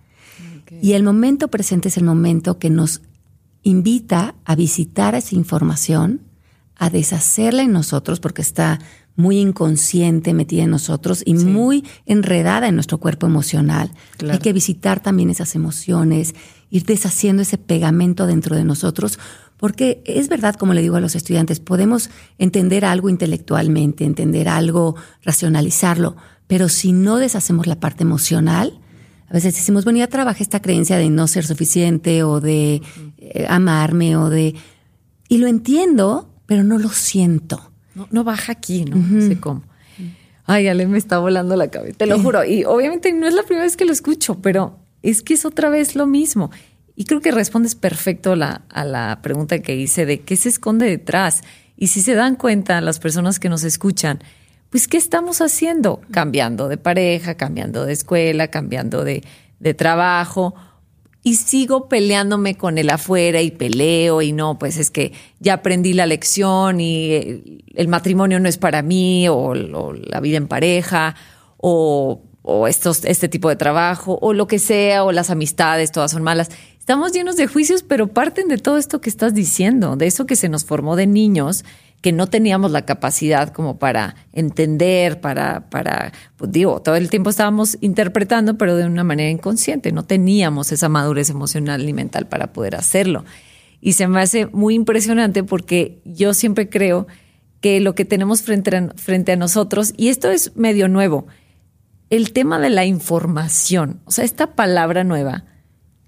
[0.81, 3.01] Y el momento presente es el momento que nos
[3.63, 6.21] invita a visitar esa información,
[6.75, 8.79] a deshacerla en nosotros porque está
[9.15, 13.91] muy inconsciente metida en nosotros y muy enredada en nuestro cuerpo emocional.
[14.29, 16.33] Hay que visitar también esas emociones,
[16.69, 19.19] ir deshaciendo ese pegamento dentro de nosotros,
[19.57, 24.95] porque es verdad, como le digo a los estudiantes, podemos entender algo intelectualmente, entender algo,
[25.23, 26.15] racionalizarlo,
[26.47, 28.80] pero si no deshacemos la parte emocional,
[29.31, 32.81] a veces decimos, bueno, ya trabajé esta creencia de no ser suficiente o de
[33.17, 34.55] eh, amarme o de...
[35.29, 37.71] Y lo entiendo, pero no lo siento.
[38.09, 38.97] No, baja aquí, ¿no?
[38.97, 39.63] No sé cómo.
[40.43, 42.43] Ay, Ale, me está volando la cabeza, te lo juro.
[42.43, 45.69] Y obviamente no es la primera vez que lo escucho, pero es que es otra
[45.69, 46.51] vez lo mismo.
[46.97, 50.87] Y creo que respondes perfecto la, a la pregunta que hice de qué se esconde
[50.87, 51.41] detrás.
[51.77, 54.19] Y si se dan cuenta las personas que nos escuchan,
[54.71, 56.01] pues ¿qué estamos haciendo?
[56.11, 59.21] Cambiando de pareja, cambiando de escuela, cambiando de,
[59.59, 60.55] de trabajo
[61.23, 65.93] y sigo peleándome con el afuera y peleo y no, pues es que ya aprendí
[65.93, 71.15] la lección y el matrimonio no es para mí o, la vida en pareja
[71.57, 76.11] o, o estos, este tipo de trabajo o lo que sea o las amistades, todas
[76.11, 76.49] son malas.
[76.79, 80.35] Estamos llenos de juicios, pero parten de todo esto que estás diciendo, de eso que
[80.35, 81.63] se nos formó de niños
[82.01, 87.29] que no teníamos la capacidad como para entender, para, para, pues digo, todo el tiempo
[87.29, 92.53] estábamos interpretando, pero de una manera inconsciente, no teníamos esa madurez emocional ni mental para
[92.53, 93.23] poder hacerlo.
[93.81, 97.07] Y se me hace muy impresionante porque yo siempre creo
[97.61, 101.27] que lo que tenemos frente frente a nosotros, y esto es medio nuevo,
[102.09, 105.45] el tema de la información, o sea, esta palabra nueva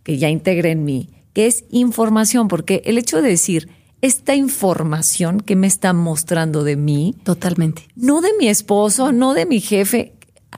[0.01, 3.69] que ya integré en mí, que es información, porque el hecho de decir,
[4.03, 7.15] esta información que me está mostrando de mí.
[7.23, 7.87] Totalmente.
[7.95, 10.13] No de mi esposo, no de mi jefe.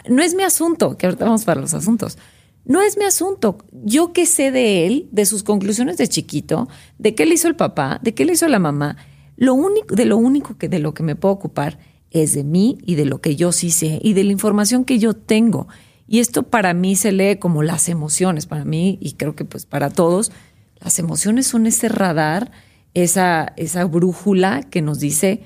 [0.09, 2.17] No es mi asunto, que ahorita vamos para los asuntos.
[2.65, 3.59] No es mi asunto.
[3.71, 7.55] Yo qué sé de él, de sus conclusiones de chiquito, de qué le hizo el
[7.55, 8.97] papá, de qué le hizo la mamá.
[9.37, 11.77] Lo único, de lo único que de lo que me puedo ocupar
[12.09, 14.97] es de mí y de lo que yo sí sé y de la información que
[14.97, 15.67] yo tengo.
[16.07, 19.67] Y esto para mí se lee como las emociones, para mí y creo que pues
[19.67, 20.31] para todos,
[20.79, 22.51] las emociones son ese radar
[22.95, 25.43] esa, esa brújula que nos dice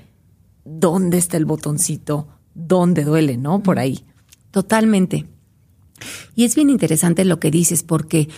[0.63, 3.61] dónde está el botoncito, dónde duele, ¿no?
[3.61, 4.05] Por ahí.
[4.51, 5.25] Totalmente.
[6.35, 8.29] Y es bien interesante lo que dices porque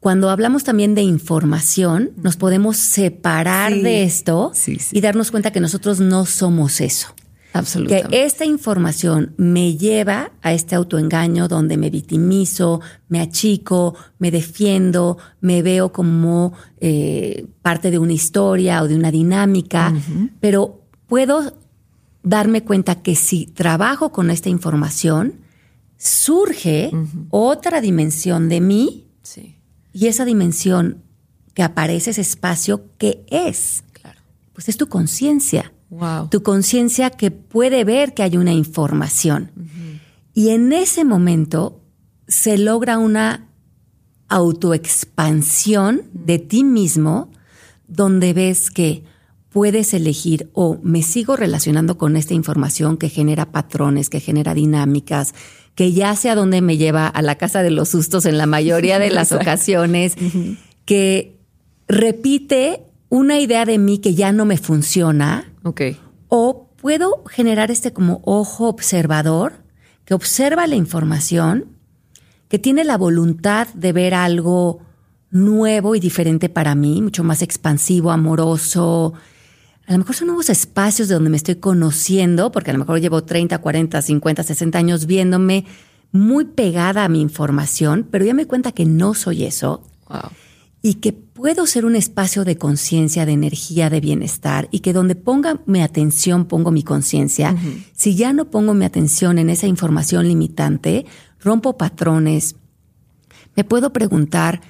[0.00, 4.52] cuando hablamos también de información, nos podemos separar de esto
[4.92, 7.15] y darnos cuenta que nosotros no somos eso.
[7.58, 8.08] Absolutamente.
[8.08, 15.18] Que esta información me lleva a este autoengaño donde me victimizo, me achico, me defiendo,
[15.40, 19.92] me veo como eh, parte de una historia o de una dinámica,
[20.40, 21.54] pero puedo
[22.22, 25.40] darme cuenta que si trabajo con esta información,
[25.96, 26.90] surge
[27.30, 29.06] otra dimensión de mí
[29.92, 31.02] y esa dimensión
[31.54, 33.82] que aparece, ese espacio, ¿qué es?
[33.92, 34.20] Claro.
[34.52, 35.72] Pues es tu conciencia.
[36.30, 39.50] Tu conciencia que puede ver que hay una información.
[40.34, 41.80] Y en ese momento
[42.28, 43.48] se logra una
[44.28, 47.30] autoexpansión de ti mismo
[47.86, 49.04] donde ves que
[49.56, 55.34] puedes elegir o me sigo relacionando con esta información que genera patrones, que genera dinámicas,
[55.74, 58.46] que ya sé a dónde me lleva a la casa de los sustos en la
[58.46, 60.14] mayoría de las ocasiones,
[60.84, 61.38] que
[61.88, 65.52] repite una idea de mí que ya no me funciona.
[65.66, 65.80] Ok.
[66.28, 69.54] O puedo generar este como ojo observador
[70.04, 71.76] que observa la información,
[72.48, 74.78] que tiene la voluntad de ver algo
[75.32, 79.14] nuevo y diferente para mí, mucho más expansivo, amoroso.
[79.88, 83.00] A lo mejor son nuevos espacios de donde me estoy conociendo, porque a lo mejor
[83.00, 85.64] llevo 30, 40, 50, 60 años viéndome
[86.12, 89.82] muy pegada a mi información, pero ya me cuenta que no soy eso.
[90.08, 90.30] Wow
[90.86, 95.16] y que puedo ser un espacio de conciencia, de energía, de bienestar y que donde
[95.16, 97.56] ponga mi atención pongo mi conciencia.
[97.92, 101.04] Si ya no pongo mi atención en esa información limitante,
[101.40, 102.54] rompo patrones.
[103.56, 104.60] Me puedo preguntar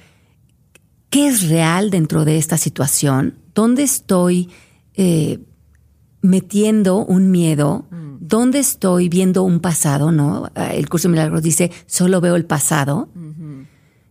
[1.11, 4.49] qué es real dentro de esta situación, dónde estoy
[4.95, 5.37] eh,
[6.23, 8.17] metiendo un miedo, mm.
[8.21, 10.49] dónde estoy viendo un pasado, ¿no?
[10.55, 13.09] El curso de milagros dice, solo veo el pasado.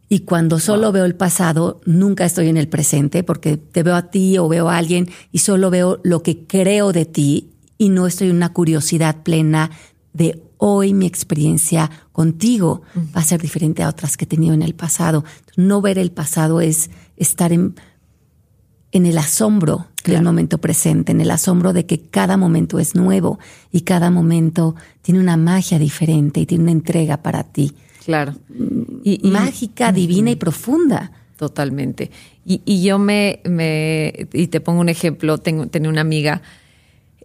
[0.09, 4.11] Y cuando solo veo el pasado, nunca estoy en el presente porque te veo a
[4.11, 8.07] ti o veo a alguien y solo veo lo que creo de ti y no
[8.07, 9.71] estoy en una curiosidad plena
[10.12, 12.83] de hoy mi experiencia contigo
[13.14, 15.25] va a ser diferente a otras que he tenido en el pasado.
[15.57, 17.75] No ver el pasado es estar en,
[18.92, 23.40] en el asombro del momento presente, en el asombro de que cada momento es nuevo
[23.73, 27.73] y cada momento tiene una magia diferente y tiene una entrega para ti.
[28.05, 28.35] Claro.
[29.09, 31.12] Y, mágica, divina y profunda.
[31.37, 32.11] Totalmente.
[32.45, 36.42] Y, yo me, me, y te pongo un ejemplo, tengo, tenía una amiga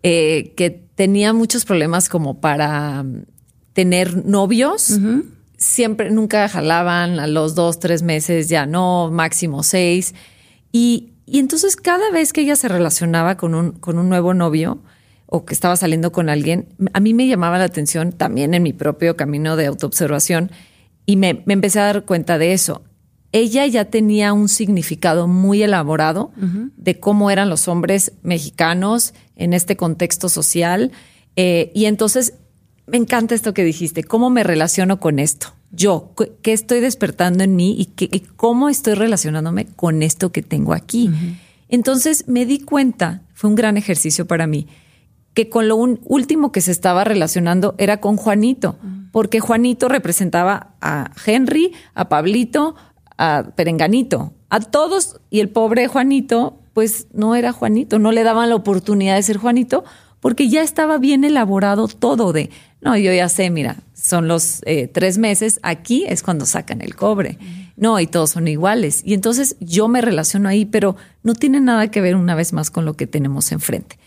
[0.04, 3.24] eh, que tenía muchos problemas como para mm,
[3.74, 5.00] tener novios.
[5.58, 10.14] Siempre, nunca jalaban a los dos, tres meses, ya no, máximo seis.
[10.72, 14.84] Y, y entonces cada vez que ella se relacionaba con un, con un nuevo novio,
[15.26, 18.74] o que estaba saliendo con alguien, a mí me llamaba la atención también en mi
[18.74, 20.52] propio camino de autoobservación
[21.12, 22.84] y me, empecé a dar cuenta de eso.
[23.34, 26.32] Ella ya tenía un significado muy elaborado
[26.78, 30.94] de cómo eran los hombres mexicanos en este contexto social.
[31.36, 32.36] Eh, y entonces
[32.88, 35.48] me encanta esto que dijiste, cómo me relaciono con esto.
[35.72, 40.72] Yo, qué estoy despertando en mí y, qué, cómo estoy relacionándome con esto que tengo
[40.72, 41.10] aquí.
[41.68, 44.68] Entonces me di cuenta, fue un gran ejercicio para mí,
[45.34, 48.78] que con lo último que se estaba relacionando era con Juanito,
[49.12, 52.76] porque Juanito representaba a Henry, a Pablito,
[53.18, 58.50] a Perenganito, a todos, y el pobre Juanito, pues no era Juanito, no le daban
[58.50, 59.84] la oportunidad de ser Juanito,
[60.20, 64.88] porque ya estaba bien elaborado todo de, no, yo ya sé, mira, son los eh,
[64.88, 67.38] tres meses, aquí es cuando sacan el cobre.
[67.76, 69.02] No, y todos son iguales.
[69.04, 72.70] Y entonces yo me relaciono ahí, pero no tiene nada que ver una vez más
[72.70, 73.98] con lo que tenemos enfrente.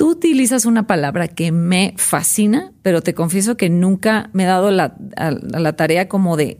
[0.00, 4.70] Tú utilizas una palabra que me fascina, pero te confieso que nunca me he dado
[4.70, 6.56] la, la tarea como de,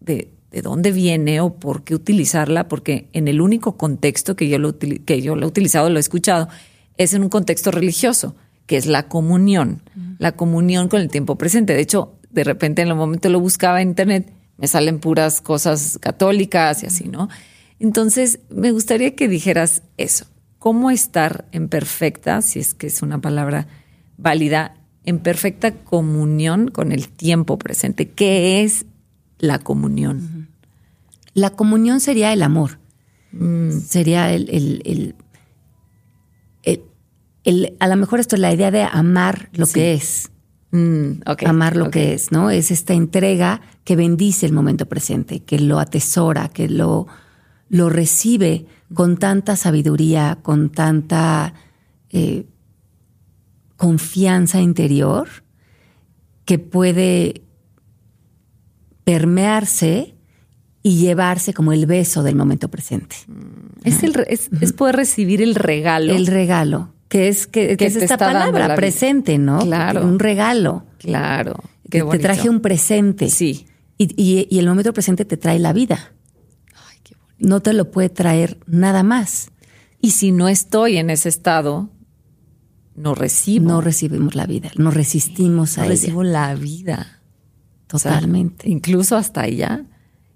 [0.00, 4.58] de, de, dónde viene o por qué utilizarla, porque en el único contexto que yo,
[4.58, 6.48] lo, que yo lo he utilizado, lo he escuchado,
[6.96, 8.34] es en un contexto religioso,
[8.66, 9.82] que es la comunión,
[10.18, 11.74] la comunión con el tiempo presente.
[11.74, 16.00] De hecho, de repente en el momento lo buscaba en internet, me salen puras cosas
[16.00, 17.28] católicas y así, ¿no?
[17.78, 20.31] Entonces, me gustaría que dijeras eso
[20.62, 23.66] cómo estar en perfecta, si es que es una palabra
[24.16, 28.10] válida, en perfecta comunión con el tiempo presente.
[28.10, 28.86] ¿Qué es
[29.40, 30.50] la comunión?
[31.34, 32.78] La comunión sería el amor.
[33.32, 33.72] Mm.
[33.72, 34.48] Sería el,
[37.44, 40.30] el, a lo mejor esto es la idea de amar lo que es.
[40.70, 42.50] Mm, amar lo que es, ¿no?
[42.50, 47.08] Es esta entrega que bendice el momento presente, que lo atesora, que lo,
[47.72, 51.54] lo recibe con tanta sabiduría, con tanta
[52.10, 52.44] eh,
[53.78, 55.26] confianza interior,
[56.44, 57.40] que puede
[59.04, 60.14] permearse
[60.82, 63.16] y llevarse como el beso del momento presente.
[63.26, 63.88] Mm.
[63.88, 66.12] Es, el, es, poder recibir el regalo.
[66.12, 69.60] El regalo, que es, que, es esta palabra, presente, ¿no?
[69.60, 70.04] Claro.
[70.04, 70.84] Un regalo.
[70.98, 71.54] Claro.
[71.88, 73.30] Que te traje un presente.
[73.30, 73.64] Sí.
[73.96, 76.12] y, y el momento presente te trae la vida
[77.42, 79.50] no te lo puede traer nada más.
[80.00, 81.90] Y si no estoy en ese estado,
[82.94, 83.66] no recibo.
[83.66, 87.20] No recibimos la vida, no resistimos a no recibo la vida.
[87.86, 88.70] Totalmente.
[88.70, 89.84] incluso hasta allá.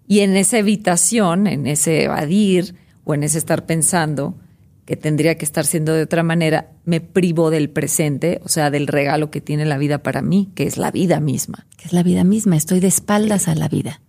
[0.06, 4.36] Y en esa evitación, en ese evadir o en ese estar pensando
[4.84, 8.86] que tendría que estar siendo de otra manera, me privo del presente, o sea, del
[8.86, 11.66] regalo que tiene la vida para mí, que es la vida misma.
[11.76, 14.00] Que es la vida misma, estoy de espaldas a la vida.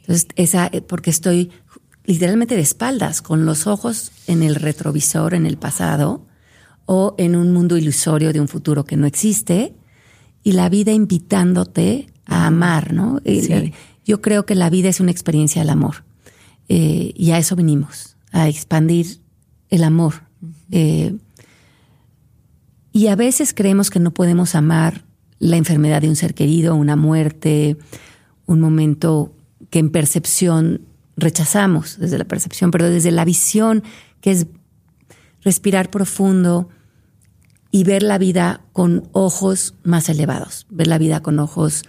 [0.00, 1.50] Entonces, esa, eh, porque estoy
[2.06, 6.24] literalmente de espaldas, con los ojos en el retrovisor, en el pasado,
[6.86, 9.74] o en un mundo ilusorio de un futuro que no existe,
[10.42, 13.20] y la vida invitándote a amar, ¿no?
[14.04, 16.04] Yo creo que la vida es una experiencia del amor,
[16.68, 19.20] eh, y a eso venimos, a expandir
[19.68, 20.14] el amor.
[20.70, 21.16] Eh,
[22.92, 25.04] y a veces creemos que no podemos amar
[25.38, 27.76] la enfermedad de un ser querido, una muerte,
[28.46, 29.34] un momento
[29.70, 30.82] que en percepción
[31.16, 33.82] rechazamos desde la percepción, pero desde la visión,
[34.20, 34.46] que es
[35.42, 36.68] respirar profundo
[37.70, 41.82] y ver la vida con ojos más elevados, ver la vida con ojos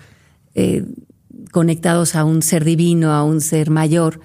[0.54, 0.86] eh,
[1.52, 4.20] conectados a un ser divino, a un ser mayor.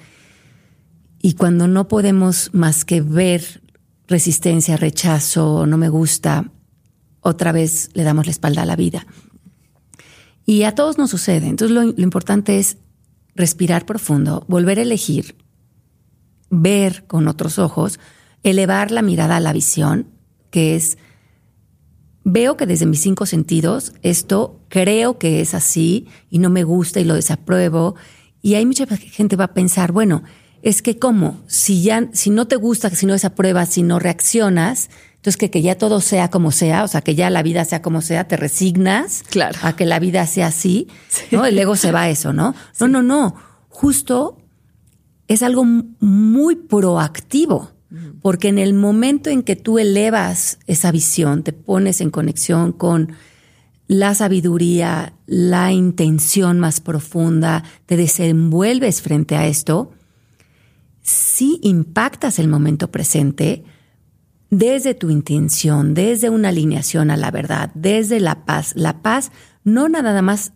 [1.20, 3.62] Y cuando no podemos más que ver
[4.08, 6.50] resistencia, rechazo, no me gusta,
[7.20, 9.06] otra vez le damos la espalda a la vida.
[10.44, 11.46] Y a todos nos sucede.
[11.46, 12.78] Entonces lo, lo importante es
[13.34, 15.36] respirar profundo, volver a elegir,
[16.50, 17.98] ver con otros ojos,
[18.42, 20.08] elevar la mirada a la visión,
[20.50, 20.98] que es,
[22.24, 27.00] veo que desde mis cinco sentidos esto creo que es así y no me gusta
[27.00, 27.94] y lo desapruebo.
[28.42, 30.22] Y hay mucha gente va a pensar, bueno,
[30.62, 34.90] es que cómo, si ya, si no te gusta, si no desapruebas, si no reaccionas,
[35.22, 37.80] entonces, que, que ya todo sea como sea, o sea, que ya la vida sea
[37.80, 39.56] como sea, te resignas claro.
[39.62, 40.88] a que la vida sea así,
[41.30, 41.46] ¿no?
[41.46, 42.56] Y luego se va eso, ¿no?
[42.80, 43.36] No, no, no.
[43.68, 44.36] Justo
[45.28, 47.70] es algo muy proactivo,
[48.20, 53.12] porque en el momento en que tú elevas esa visión, te pones en conexión con
[53.86, 59.92] la sabiduría, la intención más profunda, te desenvuelves frente a esto,
[61.00, 63.62] sí impactas el momento presente,
[64.52, 68.74] desde tu intención, desde una alineación a la verdad, desde la paz.
[68.76, 69.32] La paz
[69.64, 70.52] no nada más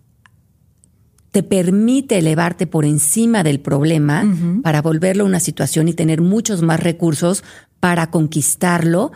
[1.30, 4.22] te permite elevarte por encima del problema
[4.62, 7.42] para volverlo una situación y tener muchos más recursos
[7.80, 9.12] para conquistarlo,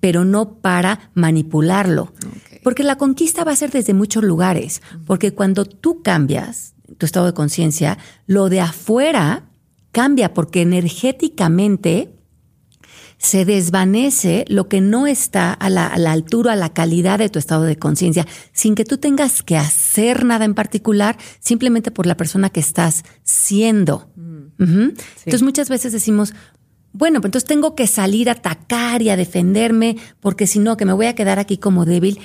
[0.00, 2.12] pero no para manipularlo.
[2.64, 7.26] Porque la conquista va a ser desde muchos lugares, porque cuando tú cambias tu estado
[7.26, 9.44] de conciencia, lo de afuera
[9.92, 12.10] cambia porque energéticamente
[13.24, 17.62] se desvanece lo que no está a la, altura, a la calidad de tu estado
[17.62, 22.50] de conciencia, sin que tú tengas que hacer nada en particular, simplemente por la persona
[22.50, 24.10] que estás siendo.
[24.16, 24.90] Mm.
[25.24, 26.34] Entonces muchas veces decimos,
[26.92, 30.84] bueno, pues entonces tengo que salir a atacar y a defenderme, porque si no, que
[30.84, 32.20] me voy a quedar aquí como débil,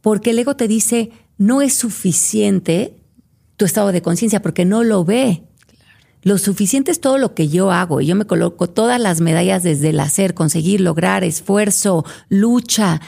[0.00, 2.96] porque el ego te dice, no es suficiente
[3.56, 5.42] tu estado de conciencia, porque no lo ve.
[6.22, 9.62] Lo suficiente es todo lo que yo hago y yo me coloco todas las medallas
[9.62, 13.00] desde el hacer, conseguir, lograr, esfuerzo, lucha.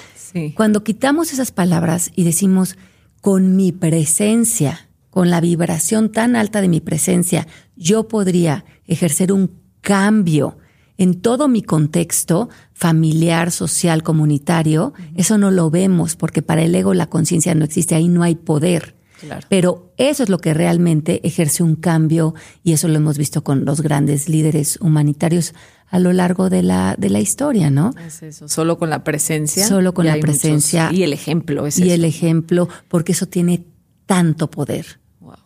[0.54, 2.76] Cuando quitamos esas palabras y decimos
[3.20, 9.50] con mi presencia, con la vibración tan alta de mi presencia, yo podría ejercer un
[9.80, 10.56] cambio
[10.98, 16.94] en todo mi contexto familiar, social, comunitario, eso no lo vemos porque para el ego
[16.94, 18.99] la conciencia no existe, ahí no hay poder.
[19.48, 23.64] Pero eso es lo que realmente ejerce un cambio y eso lo hemos visto con
[23.64, 25.54] los grandes líderes humanitarios
[25.90, 27.92] a lo largo de la, de la historia, ¿no?
[28.06, 29.66] Es eso, solo con la presencia.
[29.66, 30.90] Solo con la presencia.
[30.92, 33.64] y el ejemplo, es Y el ejemplo, porque eso tiene
[34.06, 35.00] tanto poder.
[35.18, 35.36] Wow.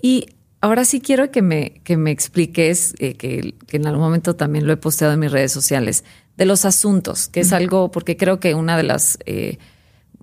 [0.00, 0.26] Y
[0.60, 4.74] ahora sí quiero que me, que me expliques, eh, que, en algún momento también lo
[4.74, 6.04] he posteado en mis redes sociales,
[6.36, 9.18] de los asuntos, que es algo, porque creo que una de las...
[9.26, 9.58] Eh,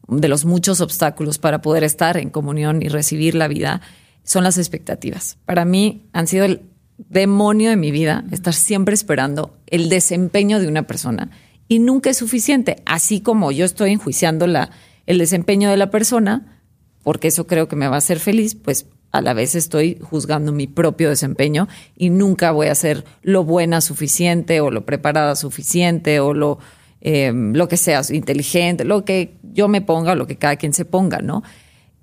[0.10, 3.82] de los muchos obstáculos para poder estar en comunión y recibir la vida
[4.24, 5.38] son las expectativas.
[5.46, 6.62] Para mí han sido el
[6.98, 11.32] demonio de mi vida estar siempre esperando el desempeño de una persona
[11.68, 12.82] y nunca es suficiente.
[12.86, 14.72] Así como yo estoy enjuiciando la,
[15.06, 16.62] el desempeño de la persona,
[17.04, 20.52] porque eso creo que me va a hacer feliz, pues a la vez estoy juzgando
[20.52, 26.20] mi propio desempeño y nunca voy a ser lo buena suficiente o lo preparada suficiente
[26.20, 26.60] o lo
[27.02, 30.74] eh, lo que sea, inteligente, lo que yo me ponga o lo que cada quien
[30.74, 31.44] se ponga, ¿no?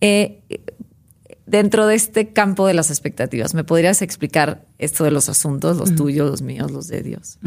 [0.01, 0.43] Eh,
[1.47, 5.95] dentro de este campo de las expectativas, ¿me podrías explicar esto de los asuntos, los
[5.95, 7.39] tuyos, los míos, los de Dios?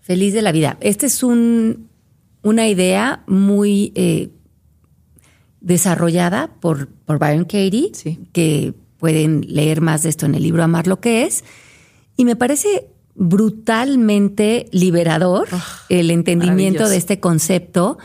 [0.00, 0.76] Feliz de la vida.
[0.80, 1.88] Esta es un,
[2.42, 4.30] una idea muy eh,
[5.60, 7.92] desarrollada por, por Byron Katie,
[8.32, 11.44] que pueden leer más de esto en el libro Amar lo que es.
[12.16, 17.98] Y me parece brutalmente liberador ah, el entendimiento de este concepto.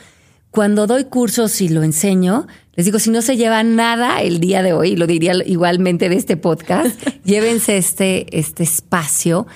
[0.51, 4.63] Cuando doy cursos y lo enseño, les digo, si no se lleva nada el día
[4.63, 9.47] de hoy, lo diría igualmente de este podcast, llévense este, este espacio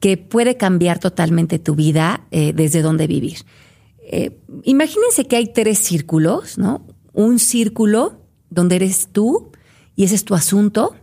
[0.00, 3.38] que puede cambiar totalmente tu vida eh, desde donde vivir.
[4.08, 6.86] Eh, imagínense que hay tres círculos, ¿no?
[7.12, 9.50] Un círculo donde eres tú
[9.96, 10.94] y ese es tu asunto.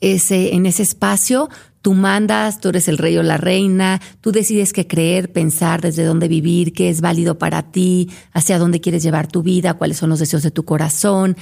[0.00, 1.48] Ese, en ese espacio
[1.82, 6.04] Tú mandas, tú eres el rey o la reina, tú decides qué creer, pensar, desde
[6.04, 10.08] dónde vivir, qué es válido para ti, hacia dónde quieres llevar tu vida, cuáles son
[10.08, 11.36] los deseos de tu corazón.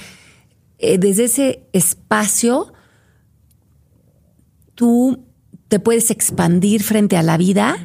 [0.79, 2.73] Eh, desde ese espacio,
[4.73, 5.23] tú
[5.67, 7.77] te puedes expandir frente a la vida,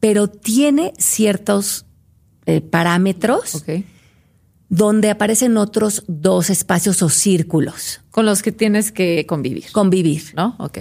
[0.00, 1.84] pero tiene ciertos
[2.46, 3.62] eh, parámetros.
[4.72, 8.00] donde aparecen otros dos espacios o círculos.
[8.10, 9.64] Con los que tienes que convivir.
[9.72, 10.32] Convivir.
[10.36, 10.54] ¿No?
[10.58, 10.78] Ok.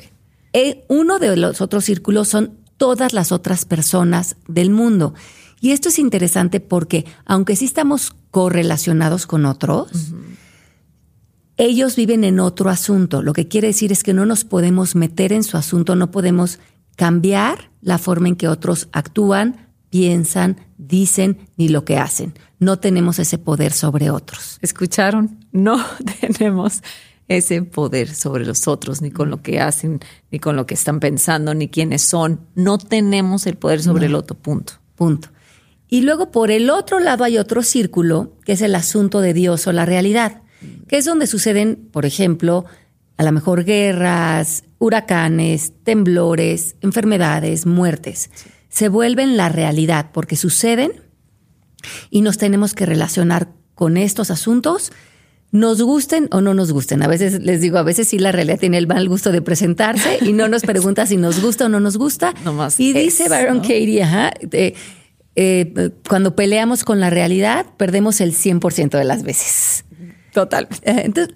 [0.53, 5.13] Eh, uno de los otros círculos son todas las otras personas del mundo.
[5.61, 9.89] Y esto es interesante porque, aunque sí estamos correlacionados con otros,
[11.57, 13.21] ellos viven en otro asunto.
[13.21, 16.59] Lo que quiere decir es que no nos podemos meter en su asunto, no podemos
[16.95, 22.33] cambiar la forma en que otros actúan, piensan, dicen ni lo que hacen.
[22.59, 24.57] No tenemos ese poder sobre otros.
[24.61, 25.45] ¿Escucharon?
[25.51, 25.83] No
[26.21, 26.81] tenemos
[27.29, 29.99] ese poder sobre los otros, ni con lo que hacen,
[30.31, 32.41] ni con lo que están pensando, ni quiénes son.
[32.55, 34.73] No tenemos el poder sobre el otro, punto.
[34.95, 35.29] Punto.
[35.87, 39.67] Y luego por el otro lado hay otro círculo, que es el asunto de Dios
[39.67, 40.41] o la realidad,
[40.87, 42.65] que es donde suceden, por ejemplo,
[43.17, 48.31] a lo mejor guerras, huracanes, temblores, enfermedades, muertes.
[48.69, 50.93] Se vuelven la realidad porque suceden
[52.09, 54.91] y nos tenemos que relacionar con estos asuntos
[55.51, 57.01] nos gusten o no nos gusten.
[57.01, 60.19] A veces les digo, a veces sí la realidad tiene el mal gusto de presentarse
[60.21, 62.33] y no nos pregunta si nos gusta o no nos gusta.
[62.77, 64.31] y dice Baron Katie, ajá,
[65.35, 69.85] eh, cuando peleamos con la realidad, perdemos el 100% de las veces.
[70.33, 70.67] Total.
[70.83, 71.35] Eh, entonces,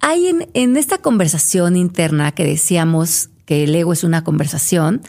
[0.00, 5.00] hay en, en, esta conversación interna que decíamos que el ego es una conversación,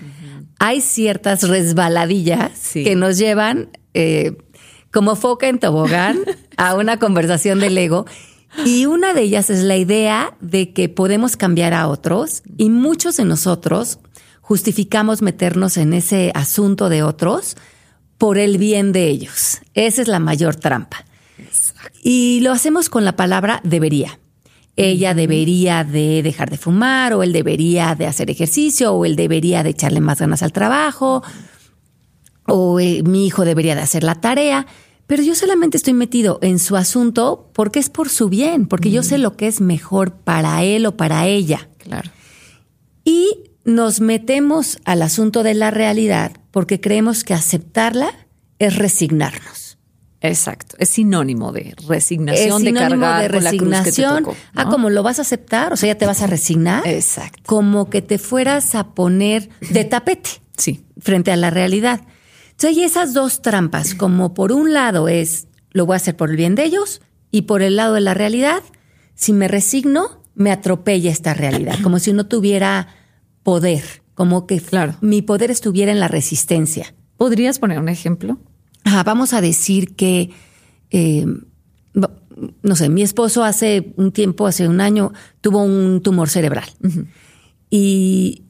[0.60, 4.38] hay ciertas resbaladillas que nos llevan eh,
[4.94, 6.20] como foca en tobogán
[6.58, 8.06] a una conversación del ego.
[8.66, 13.18] Y una de ellas es la idea de que podemos cambiar a otros y muchos
[13.18, 13.98] de nosotros
[14.42, 17.58] justificamos meternos en ese asunto de otros
[18.20, 19.60] por el bien de ellos.
[19.74, 21.04] Esa es la mayor trampa.
[22.04, 24.20] Y lo hacemos con la palabra debería.
[24.76, 29.64] Ella debería de dejar de fumar o él debería de hacer ejercicio o él debería
[29.64, 31.24] de echarle más ganas al trabajo
[32.48, 34.66] o eh, mi hijo debería de hacer la tarea.
[35.08, 39.04] Pero yo solamente estoy metido en su asunto porque es por su bien, porque yo
[39.04, 41.70] sé lo que es mejor para él o para ella.
[41.78, 42.10] Claro.
[43.04, 48.12] Y nos metemos al asunto de la realidad porque creemos que aceptarla
[48.60, 49.78] es resignarnos.
[50.22, 54.26] Exacto, es sinónimo de resignación, de cargar de resignación.
[54.56, 56.88] Ah, como lo vas a aceptar, o sea, ya te vas a resignar.
[56.88, 57.44] Exacto.
[57.46, 60.30] Como que te fueras a poner de tapete.
[60.58, 60.86] Sí.
[60.98, 62.02] Frente a la realidad.
[62.54, 66.30] Entonces hay esas dos trampas, como por un lado es lo voy a hacer por
[66.30, 67.02] el bien de ellos
[67.32, 68.62] y por el lado de la realidad,
[69.16, 72.88] si me resigno, me atropella esta realidad, como si no tuviera
[73.42, 73.84] poder,
[74.14, 74.96] como que claro.
[75.02, 76.94] mi poder estuviera en la resistencia.
[77.18, 78.40] ¿Podrías poner un ejemplo?
[79.06, 80.32] vamos a decir que,
[80.92, 81.26] eh,
[82.62, 86.70] no sé, mi esposo hace un tiempo, hace un año, tuvo un tumor cerebral.
[87.70, 88.44] Y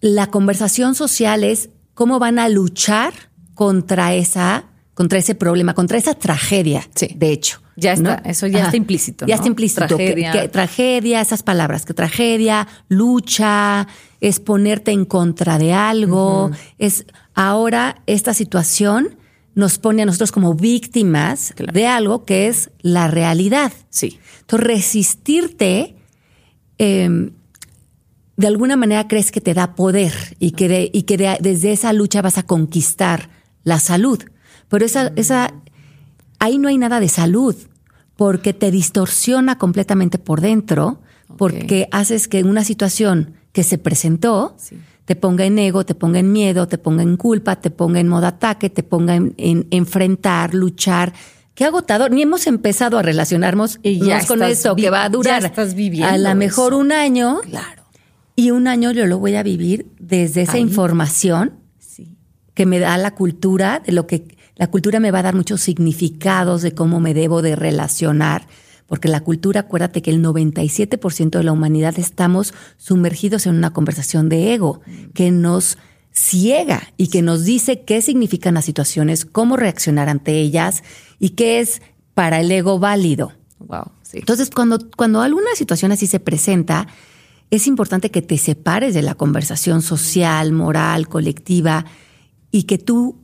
[0.00, 3.12] la conversación social es cómo van a luchar
[3.54, 7.60] contra esa contra ese problema, contra esa tragedia, de hecho.
[7.76, 9.26] Ya está, eso ya está implícito.
[9.26, 9.86] Ya está implícito.
[9.86, 10.50] Tragedia.
[10.50, 13.86] tragedia, esas palabras, que tragedia, lucha,
[14.20, 19.16] es ponerte en contra de algo, es ahora esta situación
[19.54, 23.72] nos pone a nosotros como víctimas de algo que es la realidad.
[23.90, 24.18] Sí.
[24.40, 25.96] Entonces, resistirte,
[26.78, 27.32] em,
[28.36, 32.22] de alguna manera crees que te da poder y que, y que desde esa lucha
[32.22, 33.30] vas a conquistar
[33.64, 34.22] la salud.
[34.68, 35.52] Pero esa, esa,
[36.38, 37.56] ahí no hay nada de salud,
[38.16, 41.00] porque te distorsiona completamente por dentro,
[41.36, 44.56] porque haces que una situación que se presentó
[45.04, 48.08] te ponga en ego, te ponga en miedo, te ponga en culpa, te ponga en
[48.08, 51.12] modo ataque, te ponga en, enfrentar, luchar.
[51.54, 52.10] Qué agotador.
[52.12, 56.14] Ni hemos empezado a relacionarnos y ya con eso, que va a durar estás viviendo
[56.14, 57.40] a lo mejor un año.
[57.42, 57.81] Claro.
[58.42, 61.60] Y un año yo lo voy a vivir desde esa información
[62.54, 65.60] que me da la cultura, de lo que la cultura me va a dar muchos
[65.60, 68.48] significados de cómo me debo de relacionar
[68.88, 74.28] porque la cultura, acuérdate que el 97% de la humanidad estamos sumergidos en una conversación
[74.28, 74.80] de ego
[75.14, 75.78] que nos
[76.10, 80.82] ciega y que nos dice qué significan las situaciones, cómo reaccionar ante ellas
[81.20, 81.80] y qué es
[82.12, 83.32] para el ego válido.
[83.60, 86.88] Wow, Entonces, cuando, cuando alguna situación así se presenta,
[87.52, 91.84] es importante que te separes de la conversación social, moral, colectiva
[92.50, 93.20] y que tú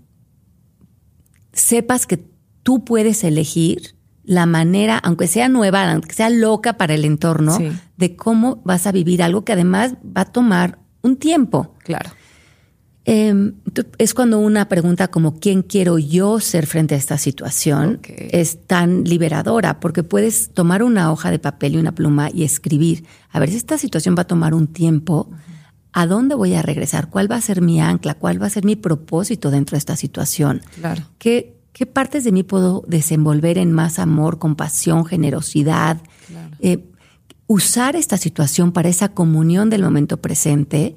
[1.54, 2.22] sepas que
[2.62, 7.56] tú puedes elegir la manera, aunque sea nueva, aunque sea loca para el entorno,
[7.96, 11.74] de cómo vas a vivir algo que además va a tomar un tiempo.
[11.82, 12.10] Claro.
[13.10, 13.54] Em,
[13.96, 18.00] es cuando una pregunta como ¿quién quiero yo ser frente a esta situación?
[18.04, 23.06] es tan liberadora porque puedes tomar una hoja de papel y una pluma y escribir,
[23.30, 25.30] a ver si esta situación va a tomar un tiempo,
[25.94, 27.08] ¿a dónde voy a regresar?
[27.08, 28.12] ¿Cuál va a ser mi ancla?
[28.12, 30.60] ¿Cuál va a ser mi propósito dentro de esta situación?
[30.78, 31.04] Claro.
[31.16, 35.96] ¿Qué, ¿Qué partes de mí puedo desenvolver en más amor, compasión, generosidad?
[36.60, 36.84] Eh,
[37.46, 40.94] usar esta situación para esa comunión del momento presente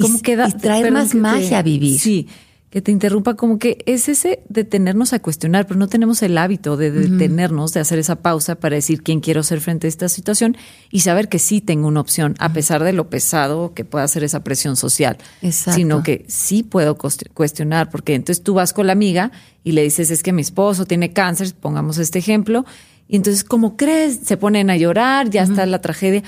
[0.00, 1.98] como y, traer más magia a vivir.
[1.98, 2.26] Sí,
[2.70, 6.76] que te interrumpa, como que es ese detenernos a cuestionar, pero no tenemos el hábito
[6.76, 10.56] de detenernos, de hacer esa pausa para decir quién quiero ser frente a esta situación
[10.88, 14.22] y saber que sí tengo una opción, a pesar de lo pesado que pueda ser
[14.22, 15.76] esa presión social, Exacto.
[15.76, 19.32] sino que sí puedo cuestionar, porque entonces tú vas con la amiga
[19.64, 22.64] y le dices, es que mi esposo tiene cáncer, pongamos este ejemplo,
[23.08, 24.20] y entonces, ¿cómo crees?
[24.22, 26.22] Se ponen a llorar, ya está la tragedia,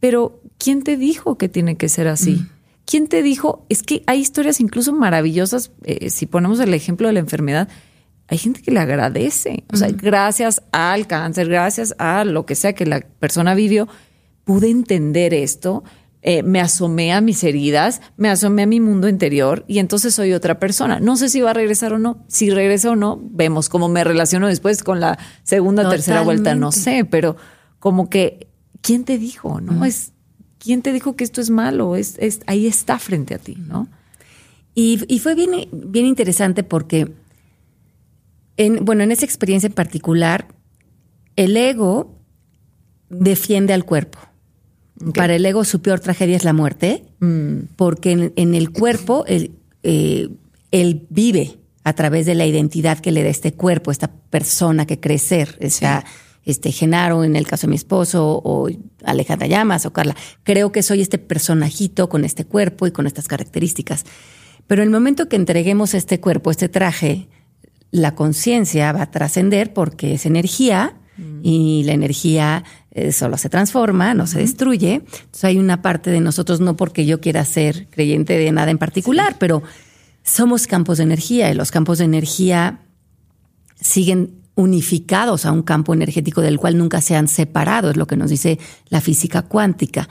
[0.00, 2.46] pero ¿quién te dijo que tiene que ser así?
[2.84, 3.64] ¿Quién te dijo?
[3.68, 7.68] Es que hay historias incluso maravillosas, eh, si ponemos el ejemplo de la enfermedad,
[8.28, 9.64] hay gente que le agradece.
[9.72, 13.88] O sea, gracias al cáncer, gracias a lo que sea que la persona vivió,
[14.44, 15.84] pude entender esto,
[16.24, 20.32] eh, me asomé a mis heridas, me asomé a mi mundo interior y entonces soy
[20.32, 21.00] otra persona.
[21.00, 22.24] No sé si va a regresar o no.
[22.28, 26.54] Si regresa o no, vemos cómo me relaciono después con la segunda o tercera vuelta,
[26.54, 27.36] no sé, pero
[27.80, 28.48] como que,
[28.80, 29.60] ¿quién te dijo?
[29.60, 30.12] No es
[30.62, 31.96] ¿quién te dijo que esto es malo?
[31.96, 33.88] Es, ahí está frente a ti, ¿no?
[34.74, 37.12] Y, fue bien, bien interesante porque,
[38.56, 40.48] en, bueno, en esa experiencia en particular,
[41.36, 42.16] el ego
[43.10, 44.18] defiende al cuerpo.
[45.14, 47.74] Para el ego su peor tragedia es la muerte, mm.
[47.76, 49.50] porque en, el cuerpo él,
[49.82, 50.28] eh,
[50.70, 55.00] él, vive a través de la identidad que le da este cuerpo, esta persona que
[55.00, 56.04] cree ser, sea
[56.44, 58.68] este Genaro en el caso de mi esposo o
[59.04, 60.16] Alejandra Llamas o Carla.
[60.42, 64.04] Creo que soy este personajito con este cuerpo y con estas características.
[64.66, 67.28] Pero el momento que entreguemos este cuerpo, este traje,
[67.90, 71.40] la conciencia va a trascender porque es energía mm.
[71.42, 74.94] y la energía eh, solo se transforma, no se destruye.
[74.94, 78.78] Entonces hay una parte de nosotros, no porque yo quiera ser creyente de nada en
[78.78, 79.62] particular, pero
[80.22, 82.80] somos campos de energía y los campos de energía
[83.80, 88.16] siguen unificados a un campo energético del cual nunca se han separado, es lo que
[88.16, 90.08] nos dice la física cuántica.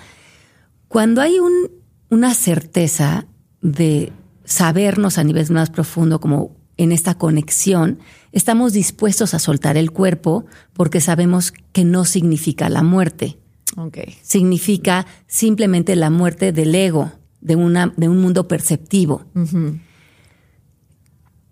[0.87, 1.71] Cuando hay un,
[2.09, 3.27] una certeza
[3.61, 4.11] de
[4.43, 7.99] sabernos a nivel más profundo como en esta conexión,
[8.31, 13.37] estamos dispuestos a soltar el cuerpo porque sabemos que no significa la muerte.
[13.77, 14.17] Okay.
[14.21, 19.25] Significa simplemente la muerte del ego, de, una, de un mundo perceptivo.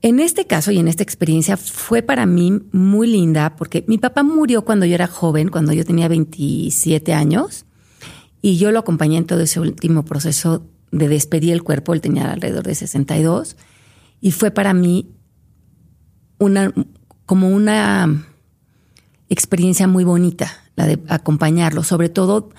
[0.01, 4.23] En este caso y en esta experiencia fue para mí muy linda porque mi papá
[4.23, 7.65] murió cuando yo era joven, cuando yo tenía 27 años,
[8.41, 12.31] y yo lo acompañé en todo ese último proceso de despedir el cuerpo, él tenía
[12.31, 13.57] alrededor de 62,
[14.21, 15.11] y fue para mí
[16.37, 16.73] una,
[17.25, 18.25] como una
[19.27, 22.49] experiencia muy bonita, la de acompañarlo, sobre todo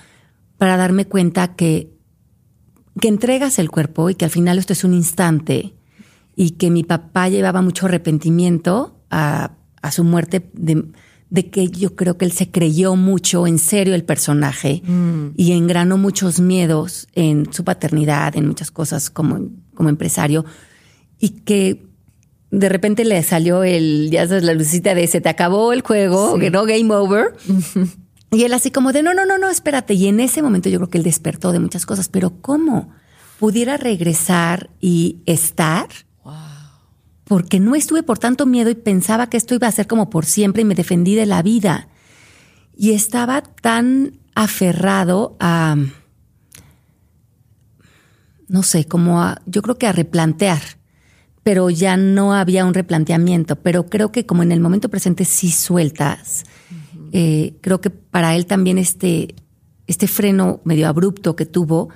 [0.57, 1.91] para darme cuenta que,
[2.99, 5.73] que entregas el cuerpo y que al final esto es un instante
[6.35, 9.51] y que mi papá llevaba mucho arrepentimiento a,
[9.81, 10.85] a su muerte de,
[11.29, 15.33] de, que yo creo que él se creyó mucho en serio el personaje mm.
[15.35, 20.45] y engranó muchos miedos en su paternidad, en muchas cosas como, como empresario
[21.19, 21.91] y que
[22.51, 26.37] de repente le salió el, ya sabes, la lucita de se te acabó el juego,
[26.37, 27.33] que no game over.
[28.31, 29.93] y él así como de no, no, no, no, espérate.
[29.93, 32.89] Y en ese momento yo creo que él despertó de muchas cosas, pero ¿cómo?
[33.39, 35.87] Pudiera regresar y estar.
[37.31, 40.25] Porque no estuve por tanto miedo y pensaba que esto iba a ser como por
[40.25, 41.87] siempre y me defendí de la vida.
[42.75, 45.77] Y estaba tan aferrado a,
[48.49, 50.61] no sé, como a, yo creo que a replantear
[51.43, 53.55] pero ya no había un replanteamiento.
[53.55, 56.43] Pero creo que como en el momento presente sí sueltas,
[57.13, 59.35] eh, creo que para él también este,
[59.87, 61.87] este freno medio abrupto que tuvo,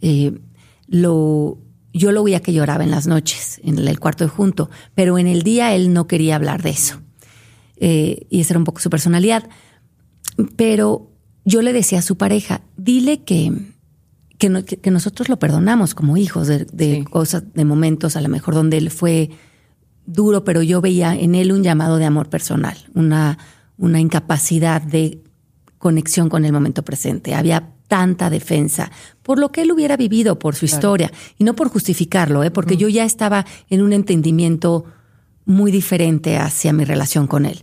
[0.00, 0.38] eh,
[0.88, 1.58] lo,
[1.92, 5.26] yo lo veía que lloraba en las noches, en el cuarto de junto, pero en
[5.26, 7.00] el día él no quería hablar de eso.
[7.76, 9.48] Eh, y esa era un poco su personalidad.
[10.56, 11.10] Pero
[11.44, 13.52] yo le decía a su pareja, dile que,
[14.38, 18.90] que, nosotros lo perdonamos como hijos de, cosas, de momentos a lo mejor donde él
[18.90, 19.30] fue
[20.06, 23.38] duro, pero yo veía en él un llamado de amor personal, una,
[23.76, 25.22] una incapacidad de
[25.78, 27.34] conexión con el momento presente.
[27.34, 28.90] Había tanta defensa
[29.22, 32.50] por lo que él hubiera vivido, por su historia, y no por justificarlo, ¿eh?
[32.50, 34.86] porque yo ya estaba en un entendimiento
[35.44, 37.62] muy diferente hacia mi relación con él.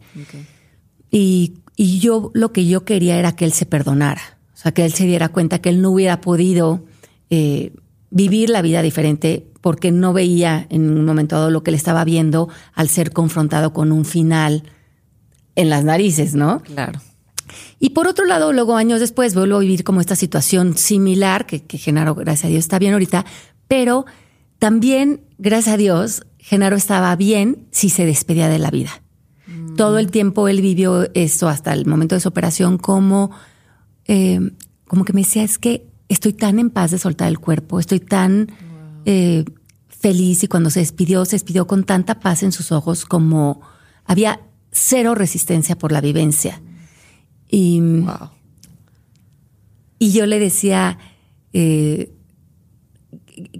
[1.10, 4.84] Y, y yo lo que yo quería era que él se perdonara o sea, que
[4.84, 6.84] él se diera cuenta que él no hubiera podido
[7.30, 7.74] eh,
[8.10, 12.04] vivir la vida diferente porque no veía en un momento dado lo que le estaba
[12.04, 14.64] viendo al ser confrontado con un final
[15.56, 16.64] en las narices, ¿no?
[16.64, 17.00] Claro.
[17.80, 21.60] Y por otro lado, luego años después vuelvo a vivir como esta situación similar, que,
[21.78, 23.26] Genaro, gracias a Dios, está bien ahorita,
[23.68, 24.06] pero
[24.60, 29.04] también, gracias a Dios, Genaro estaba bien si se despedía de la vida.
[29.46, 29.76] Mm.
[29.76, 33.32] Todo el tiempo él vivió esto hasta el momento de su operación como
[34.08, 34.40] eh,
[34.88, 38.00] como que me decía, es que estoy tan en paz de soltar el cuerpo, estoy
[38.00, 38.52] tan
[39.06, 39.44] eh,
[39.88, 43.62] feliz y cuando se despidió, se despidió con tanta paz en sus ojos como
[44.06, 44.40] había
[44.72, 46.62] cero resistencia por la vivencia.
[47.50, 47.82] Y,
[50.00, 50.98] y yo le decía,
[51.54, 52.12] eh,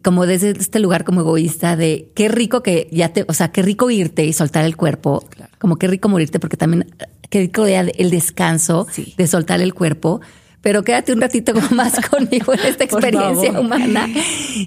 [0.04, 3.62] como desde este lugar como egoísta de qué rico que ya te, o sea, qué
[3.62, 5.24] rico irte y soltar el cuerpo,
[5.60, 6.94] como qué rico morirte porque también
[7.30, 10.22] qué rico el descanso de soltar el cuerpo,
[10.62, 14.08] pero quédate un ratito más conmigo en esta experiencia humana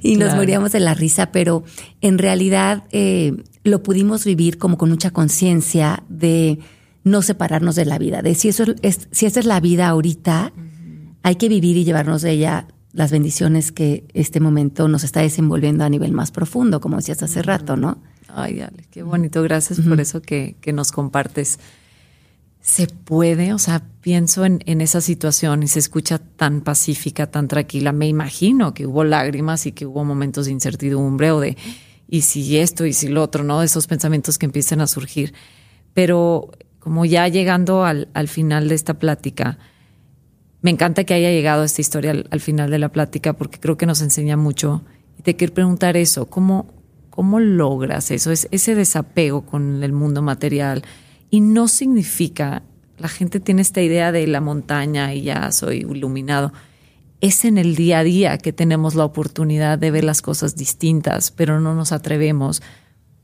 [0.02, 1.64] y nos moríamos de la risa, pero
[2.00, 6.58] en realidad eh, lo pudimos vivir como con mucha conciencia de
[7.04, 10.52] no separarnos de la vida, de si eso es, si esta es la vida ahorita,
[11.22, 15.84] hay que vivir y llevarnos de ella las bendiciones que este momento nos está desenvolviendo
[15.84, 18.02] a nivel más profundo, como decías hace rato, ¿no?
[18.28, 19.42] Ay, dale, qué bonito.
[19.42, 21.58] Gracias por eso que, que, nos compartes.
[22.60, 23.54] ¿Se puede?
[23.54, 27.92] O sea, pienso en, en, esa situación y se escucha tan pacífica, tan tranquila.
[27.92, 31.56] Me imagino que hubo lágrimas y que hubo momentos de incertidumbre o de,
[32.08, 33.62] y si esto y si lo otro, ¿no?
[33.62, 35.32] Esos pensamientos que empiezan a surgir.
[35.94, 39.58] Pero como ya llegando al, al final de esta plática,
[40.62, 43.86] me encanta que haya llegado esta historia al, final de la plática porque creo que
[43.86, 44.82] nos enseña mucho.
[45.18, 46.66] Y te quiero preguntar eso, ¿cómo,
[47.08, 48.30] cómo logras eso?
[48.30, 50.82] Es, ese desapego con el mundo material.
[51.30, 52.62] Y no significa,
[52.98, 56.52] la gente tiene esta idea de la montaña y ya soy iluminado.
[57.22, 61.30] Es en el día a día que tenemos la oportunidad de ver las cosas distintas,
[61.30, 62.62] pero no nos atrevemos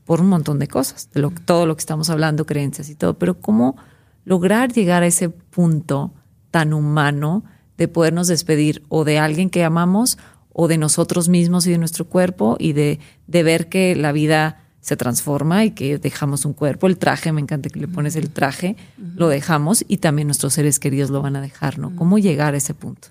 [0.07, 3.19] por un montón de cosas, de lo, todo lo que estamos hablando, creencias y todo.
[3.19, 3.75] Pero ¿cómo
[4.23, 6.13] lograr llegar a ese punto
[6.49, 7.43] tan humano
[7.77, 10.17] de podernos despedir o de alguien que amamos
[10.53, 14.63] o de nosotros mismos y de nuestro cuerpo y de, de ver que la vida
[14.79, 18.29] se transforma y que dejamos un cuerpo, el traje, me encanta que le pones el
[18.29, 21.93] traje, lo dejamos y también nuestros seres queridos lo van a dejar, ¿no?
[21.97, 23.09] ¿Cómo llegar a ese punto?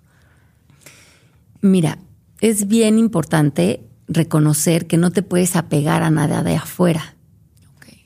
[1.61, 1.99] Mira,
[2.41, 7.17] es bien importante reconocer que no te puedes apegar a nada de afuera,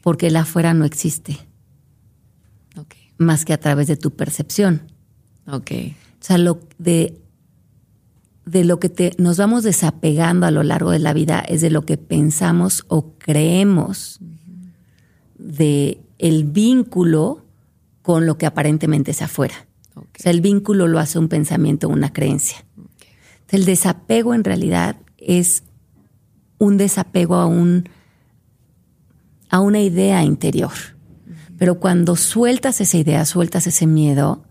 [0.02, 1.38] porque el afuera no existe,
[3.18, 4.82] más que a través de tu percepción.
[6.20, 7.20] O sea, lo de,
[8.46, 11.70] de lo que te, nos vamos desapegando a lo largo de la vida es de
[11.70, 14.20] lo que pensamos o creemos
[15.38, 17.44] de el vínculo
[18.02, 19.66] con lo que aparentemente es afuera.
[19.94, 22.64] O sea, el vínculo lo hace un pensamiento, una creencia.
[23.50, 25.64] El desapego en realidad es
[26.60, 27.88] un desapego a un
[29.48, 30.70] a una idea interior.
[31.58, 34.44] Pero cuando sueltas esa idea, sueltas ese miedo,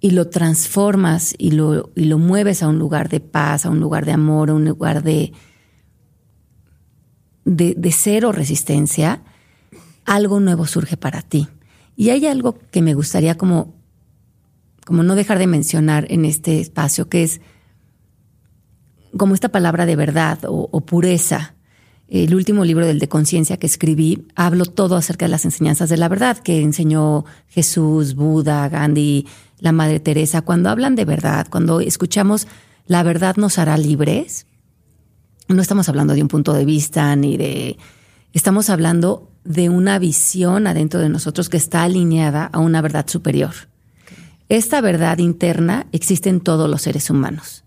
[0.00, 3.80] y lo transformas y lo, y lo mueves a un lugar de paz, a un
[3.80, 5.32] lugar de amor, a un lugar de,
[7.44, 9.22] de, cero resistencia,
[10.04, 11.48] algo nuevo surge para ti.
[11.96, 13.74] Y hay algo que me gustaría como,
[14.84, 17.40] como no dejar de mencionar en este espacio, que es
[19.16, 21.54] como esta palabra de verdad o, o pureza.
[22.08, 25.96] El último libro del de conciencia que escribí, hablo todo acerca de las enseñanzas de
[25.96, 29.26] la verdad que enseñó Jesús, Buda, Gandhi,
[29.58, 32.46] la Madre Teresa, cuando hablan de verdad, cuando escuchamos
[32.86, 34.46] la verdad nos hará libres,
[35.48, 37.78] no estamos hablando de un punto de vista ni de...
[38.32, 43.54] Estamos hablando de una visión adentro de nosotros que está alineada a una verdad superior.
[44.48, 47.64] Esta verdad interna existe en todos los seres humanos,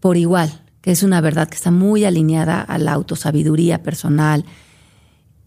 [0.00, 4.44] por igual, que es una verdad que está muy alineada a la autosabiduría personal,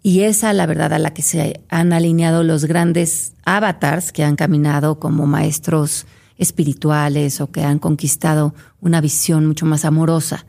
[0.01, 4.35] y esa la verdad a la que se han alineado los grandes avatars que han
[4.35, 6.05] caminado como maestros
[6.37, 10.45] espirituales o que han conquistado una visión mucho más amorosa.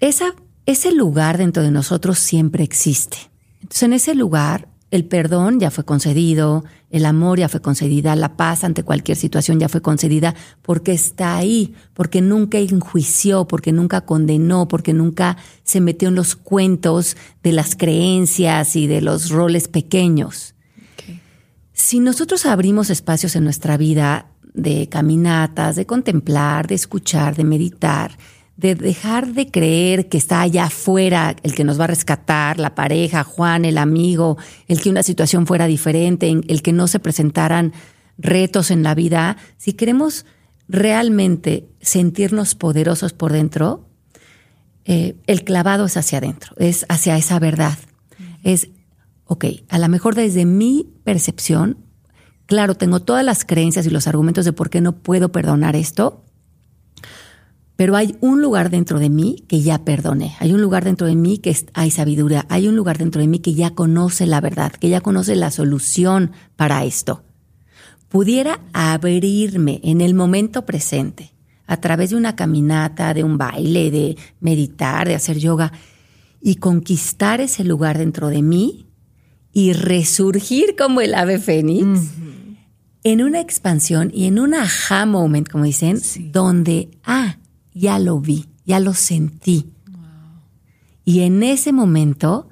[0.00, 0.34] Esa,
[0.64, 3.18] ese lugar dentro de nosotros siempre existe.
[3.60, 8.36] Entonces en ese lugar el perdón ya fue concedido, el amor ya fue concedida, la
[8.36, 14.02] paz ante cualquier situación ya fue concedida porque está ahí, porque nunca enjuició, porque nunca
[14.02, 19.66] condenó, porque nunca se metió en los cuentos de las creencias y de los roles
[19.66, 20.54] pequeños.
[21.72, 28.16] Si nosotros abrimos espacios en nuestra vida de caminatas, de contemplar, de escuchar, de meditar,
[28.56, 32.74] de dejar de creer que está allá afuera el que nos va a rescatar, la
[32.74, 37.72] pareja, Juan, el amigo, el que una situación fuera diferente, el que no se presentaran
[38.18, 40.24] retos en la vida, si queremos
[40.68, 43.88] realmente sentirnos poderosos por dentro,
[44.84, 47.78] eh, el clavado es hacia adentro, es hacia esa verdad.
[48.42, 48.68] Es,
[49.26, 51.78] ok, a lo mejor desde mi percepción,
[52.46, 56.24] claro, tengo todas las creencias y los argumentos de por qué no puedo perdonar esto,
[57.76, 61.14] pero hay un lugar dentro de mí que ya perdoné, hay un lugar dentro de
[61.14, 64.72] mí que hay sabiduría, hay un lugar dentro de mí que ya conoce la verdad,
[64.72, 67.22] que ya conoce la solución para esto.
[68.08, 71.32] Pudiera abrirme en el momento presente,
[71.66, 75.72] a través de una caminata, de un baile, de meditar, de hacer yoga,
[76.40, 78.86] y conquistar ese lugar dentro de mí
[79.52, 82.12] y resurgir como el ave fénix.
[83.02, 86.00] En una expansión y en un aha moment, como dicen,
[86.32, 87.38] donde, ah,
[87.76, 89.70] ya lo vi, ya lo sentí.
[91.04, 92.48] Y en ese momento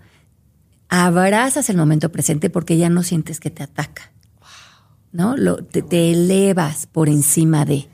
[0.89, 4.13] abrazas el momento presente porque ya no sientes que te ataca.
[5.13, 5.37] ¿No?
[5.37, 7.89] Lo, te, elevas por encima de.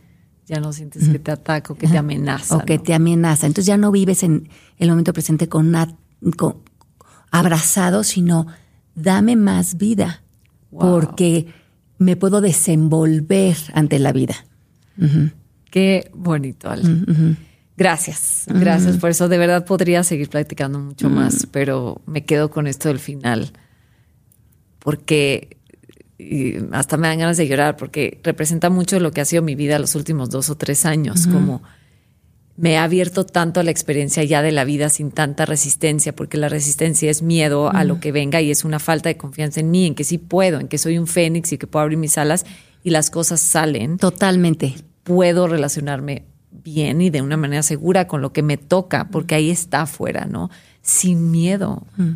[0.47, 2.57] Ya no sientes que te ataca o que te amenaza.
[2.57, 3.47] O que te amenaza.
[3.47, 5.97] Entonces ya no vives en el momento presente con, una,
[7.31, 8.47] abrazado, sino
[8.95, 10.23] dame más vida.
[10.71, 11.47] Porque
[11.99, 14.35] me puedo desenvolver ante la vida.
[15.71, 16.71] Qué bonito,
[17.77, 19.29] Gracias, gracias por eso.
[19.29, 23.53] De verdad podría seguir platicando mucho más, pero me quedo con esto del final.
[24.81, 25.57] Porque
[26.73, 29.79] hasta me dan ganas de llorar, porque representa mucho lo que ha sido mi vida
[29.79, 31.63] los últimos dos o tres años, como
[32.57, 36.37] me ha abierto tanto a la experiencia ya de la vida sin tanta resistencia, porque
[36.37, 39.71] la resistencia es miedo a lo que venga y es una falta de confianza en
[39.71, 42.19] mí, en que sí puedo, en que soy un fénix y que puedo abrir mis
[42.19, 42.45] alas
[42.85, 43.97] y las cosas salen.
[43.97, 44.75] Totalmente.
[45.15, 49.51] Puedo relacionarme bien y de una manera segura con lo que me toca, porque ahí
[49.51, 50.51] está afuera, ¿no?
[50.83, 51.87] Sin miedo.
[51.97, 52.11] Mm.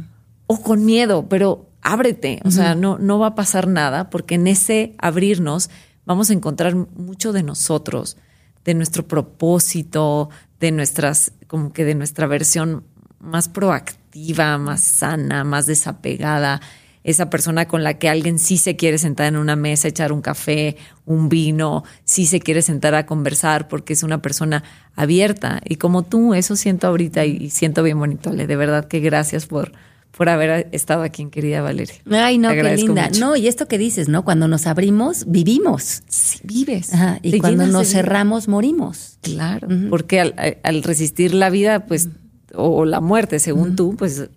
[0.47, 2.41] O con miedo, pero ábrete.
[2.45, 5.71] O sea, no, no va a pasar nada, porque en ese abrirnos
[6.05, 8.17] vamos a encontrar mucho de nosotros,
[8.65, 10.31] de nuestro propósito,
[10.61, 12.85] de nuestras, como que de nuestra versión
[13.19, 16.61] más proactiva, más sana, más desapegada
[17.05, 20.23] esa persona con la que alguien sí se quiere sentar en una mesa, echar un
[20.23, 24.65] café, un vino, sí se quiere sentar a conversar porque es una persona
[24.97, 25.61] abierta.
[25.67, 28.47] Y como tú, eso siento ahorita y siento bien bonito, Ale.
[28.47, 29.73] De verdad que gracias por,
[30.17, 31.95] por haber estado aquí en querida Valeria.
[32.11, 33.11] Ay, no, qué linda.
[33.21, 34.25] No, y esto que dices, ¿no?
[34.25, 36.03] Cuando nos abrimos, vivimos.
[36.09, 36.91] Sí, vives.
[37.21, 39.19] y cuando nos cerramos, morimos.
[39.21, 42.09] Claro, porque al, al, resistir la vida, pues,
[42.55, 44.31] o la muerte, según tú, pues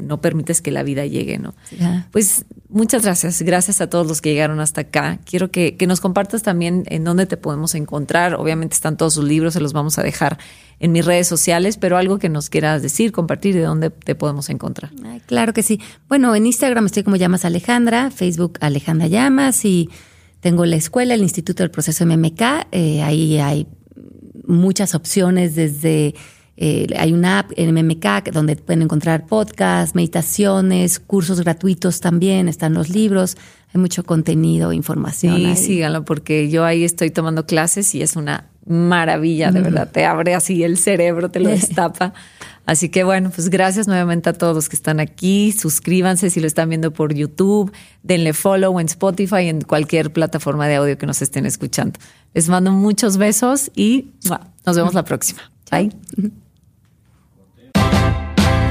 [0.00, 1.54] no permites que la vida llegue, ¿no?
[2.10, 5.18] Pues muchas gracias, gracias a todos los que llegaron hasta acá.
[5.24, 8.34] Quiero que, nos compartas también en dónde te podemos encontrar.
[8.34, 10.38] Obviamente están todos sus libros, se los vamos a dejar
[10.78, 14.50] en mis redes sociales, pero algo que nos quieras decir, compartir de dónde te podemos
[14.50, 14.90] encontrar.
[15.26, 15.80] claro que sí.
[16.08, 19.88] Bueno, en Instagram estoy como llamas Alejandra, Facebook Alejandra Llamas y
[20.40, 22.42] tengo la escuela, el Instituto del Proceso MMK.
[22.72, 23.66] Eh, ahí hay
[24.46, 26.14] muchas opciones desde
[26.64, 32.72] eh, hay una app en MMK donde pueden encontrar podcasts, meditaciones, cursos gratuitos también, están
[32.72, 33.36] los libros,
[33.74, 35.34] hay mucho contenido, información.
[35.34, 40.04] Sí, síganlo porque yo ahí estoy tomando clases y es una maravilla, de verdad, te
[40.04, 42.14] abre así el cerebro, te lo destapa.
[42.64, 45.50] Así que bueno, pues gracias nuevamente a todos los que están aquí.
[45.50, 47.72] Suscríbanse si lo están viendo por YouTube,
[48.04, 51.98] denle follow en Spotify, en cualquier plataforma de audio que nos estén escuchando.
[52.34, 54.12] Les mando muchos besos y
[54.64, 55.40] nos vemos la próxima.
[55.72, 55.90] Bye.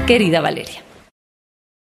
[0.06, 0.91] Querida Valeria.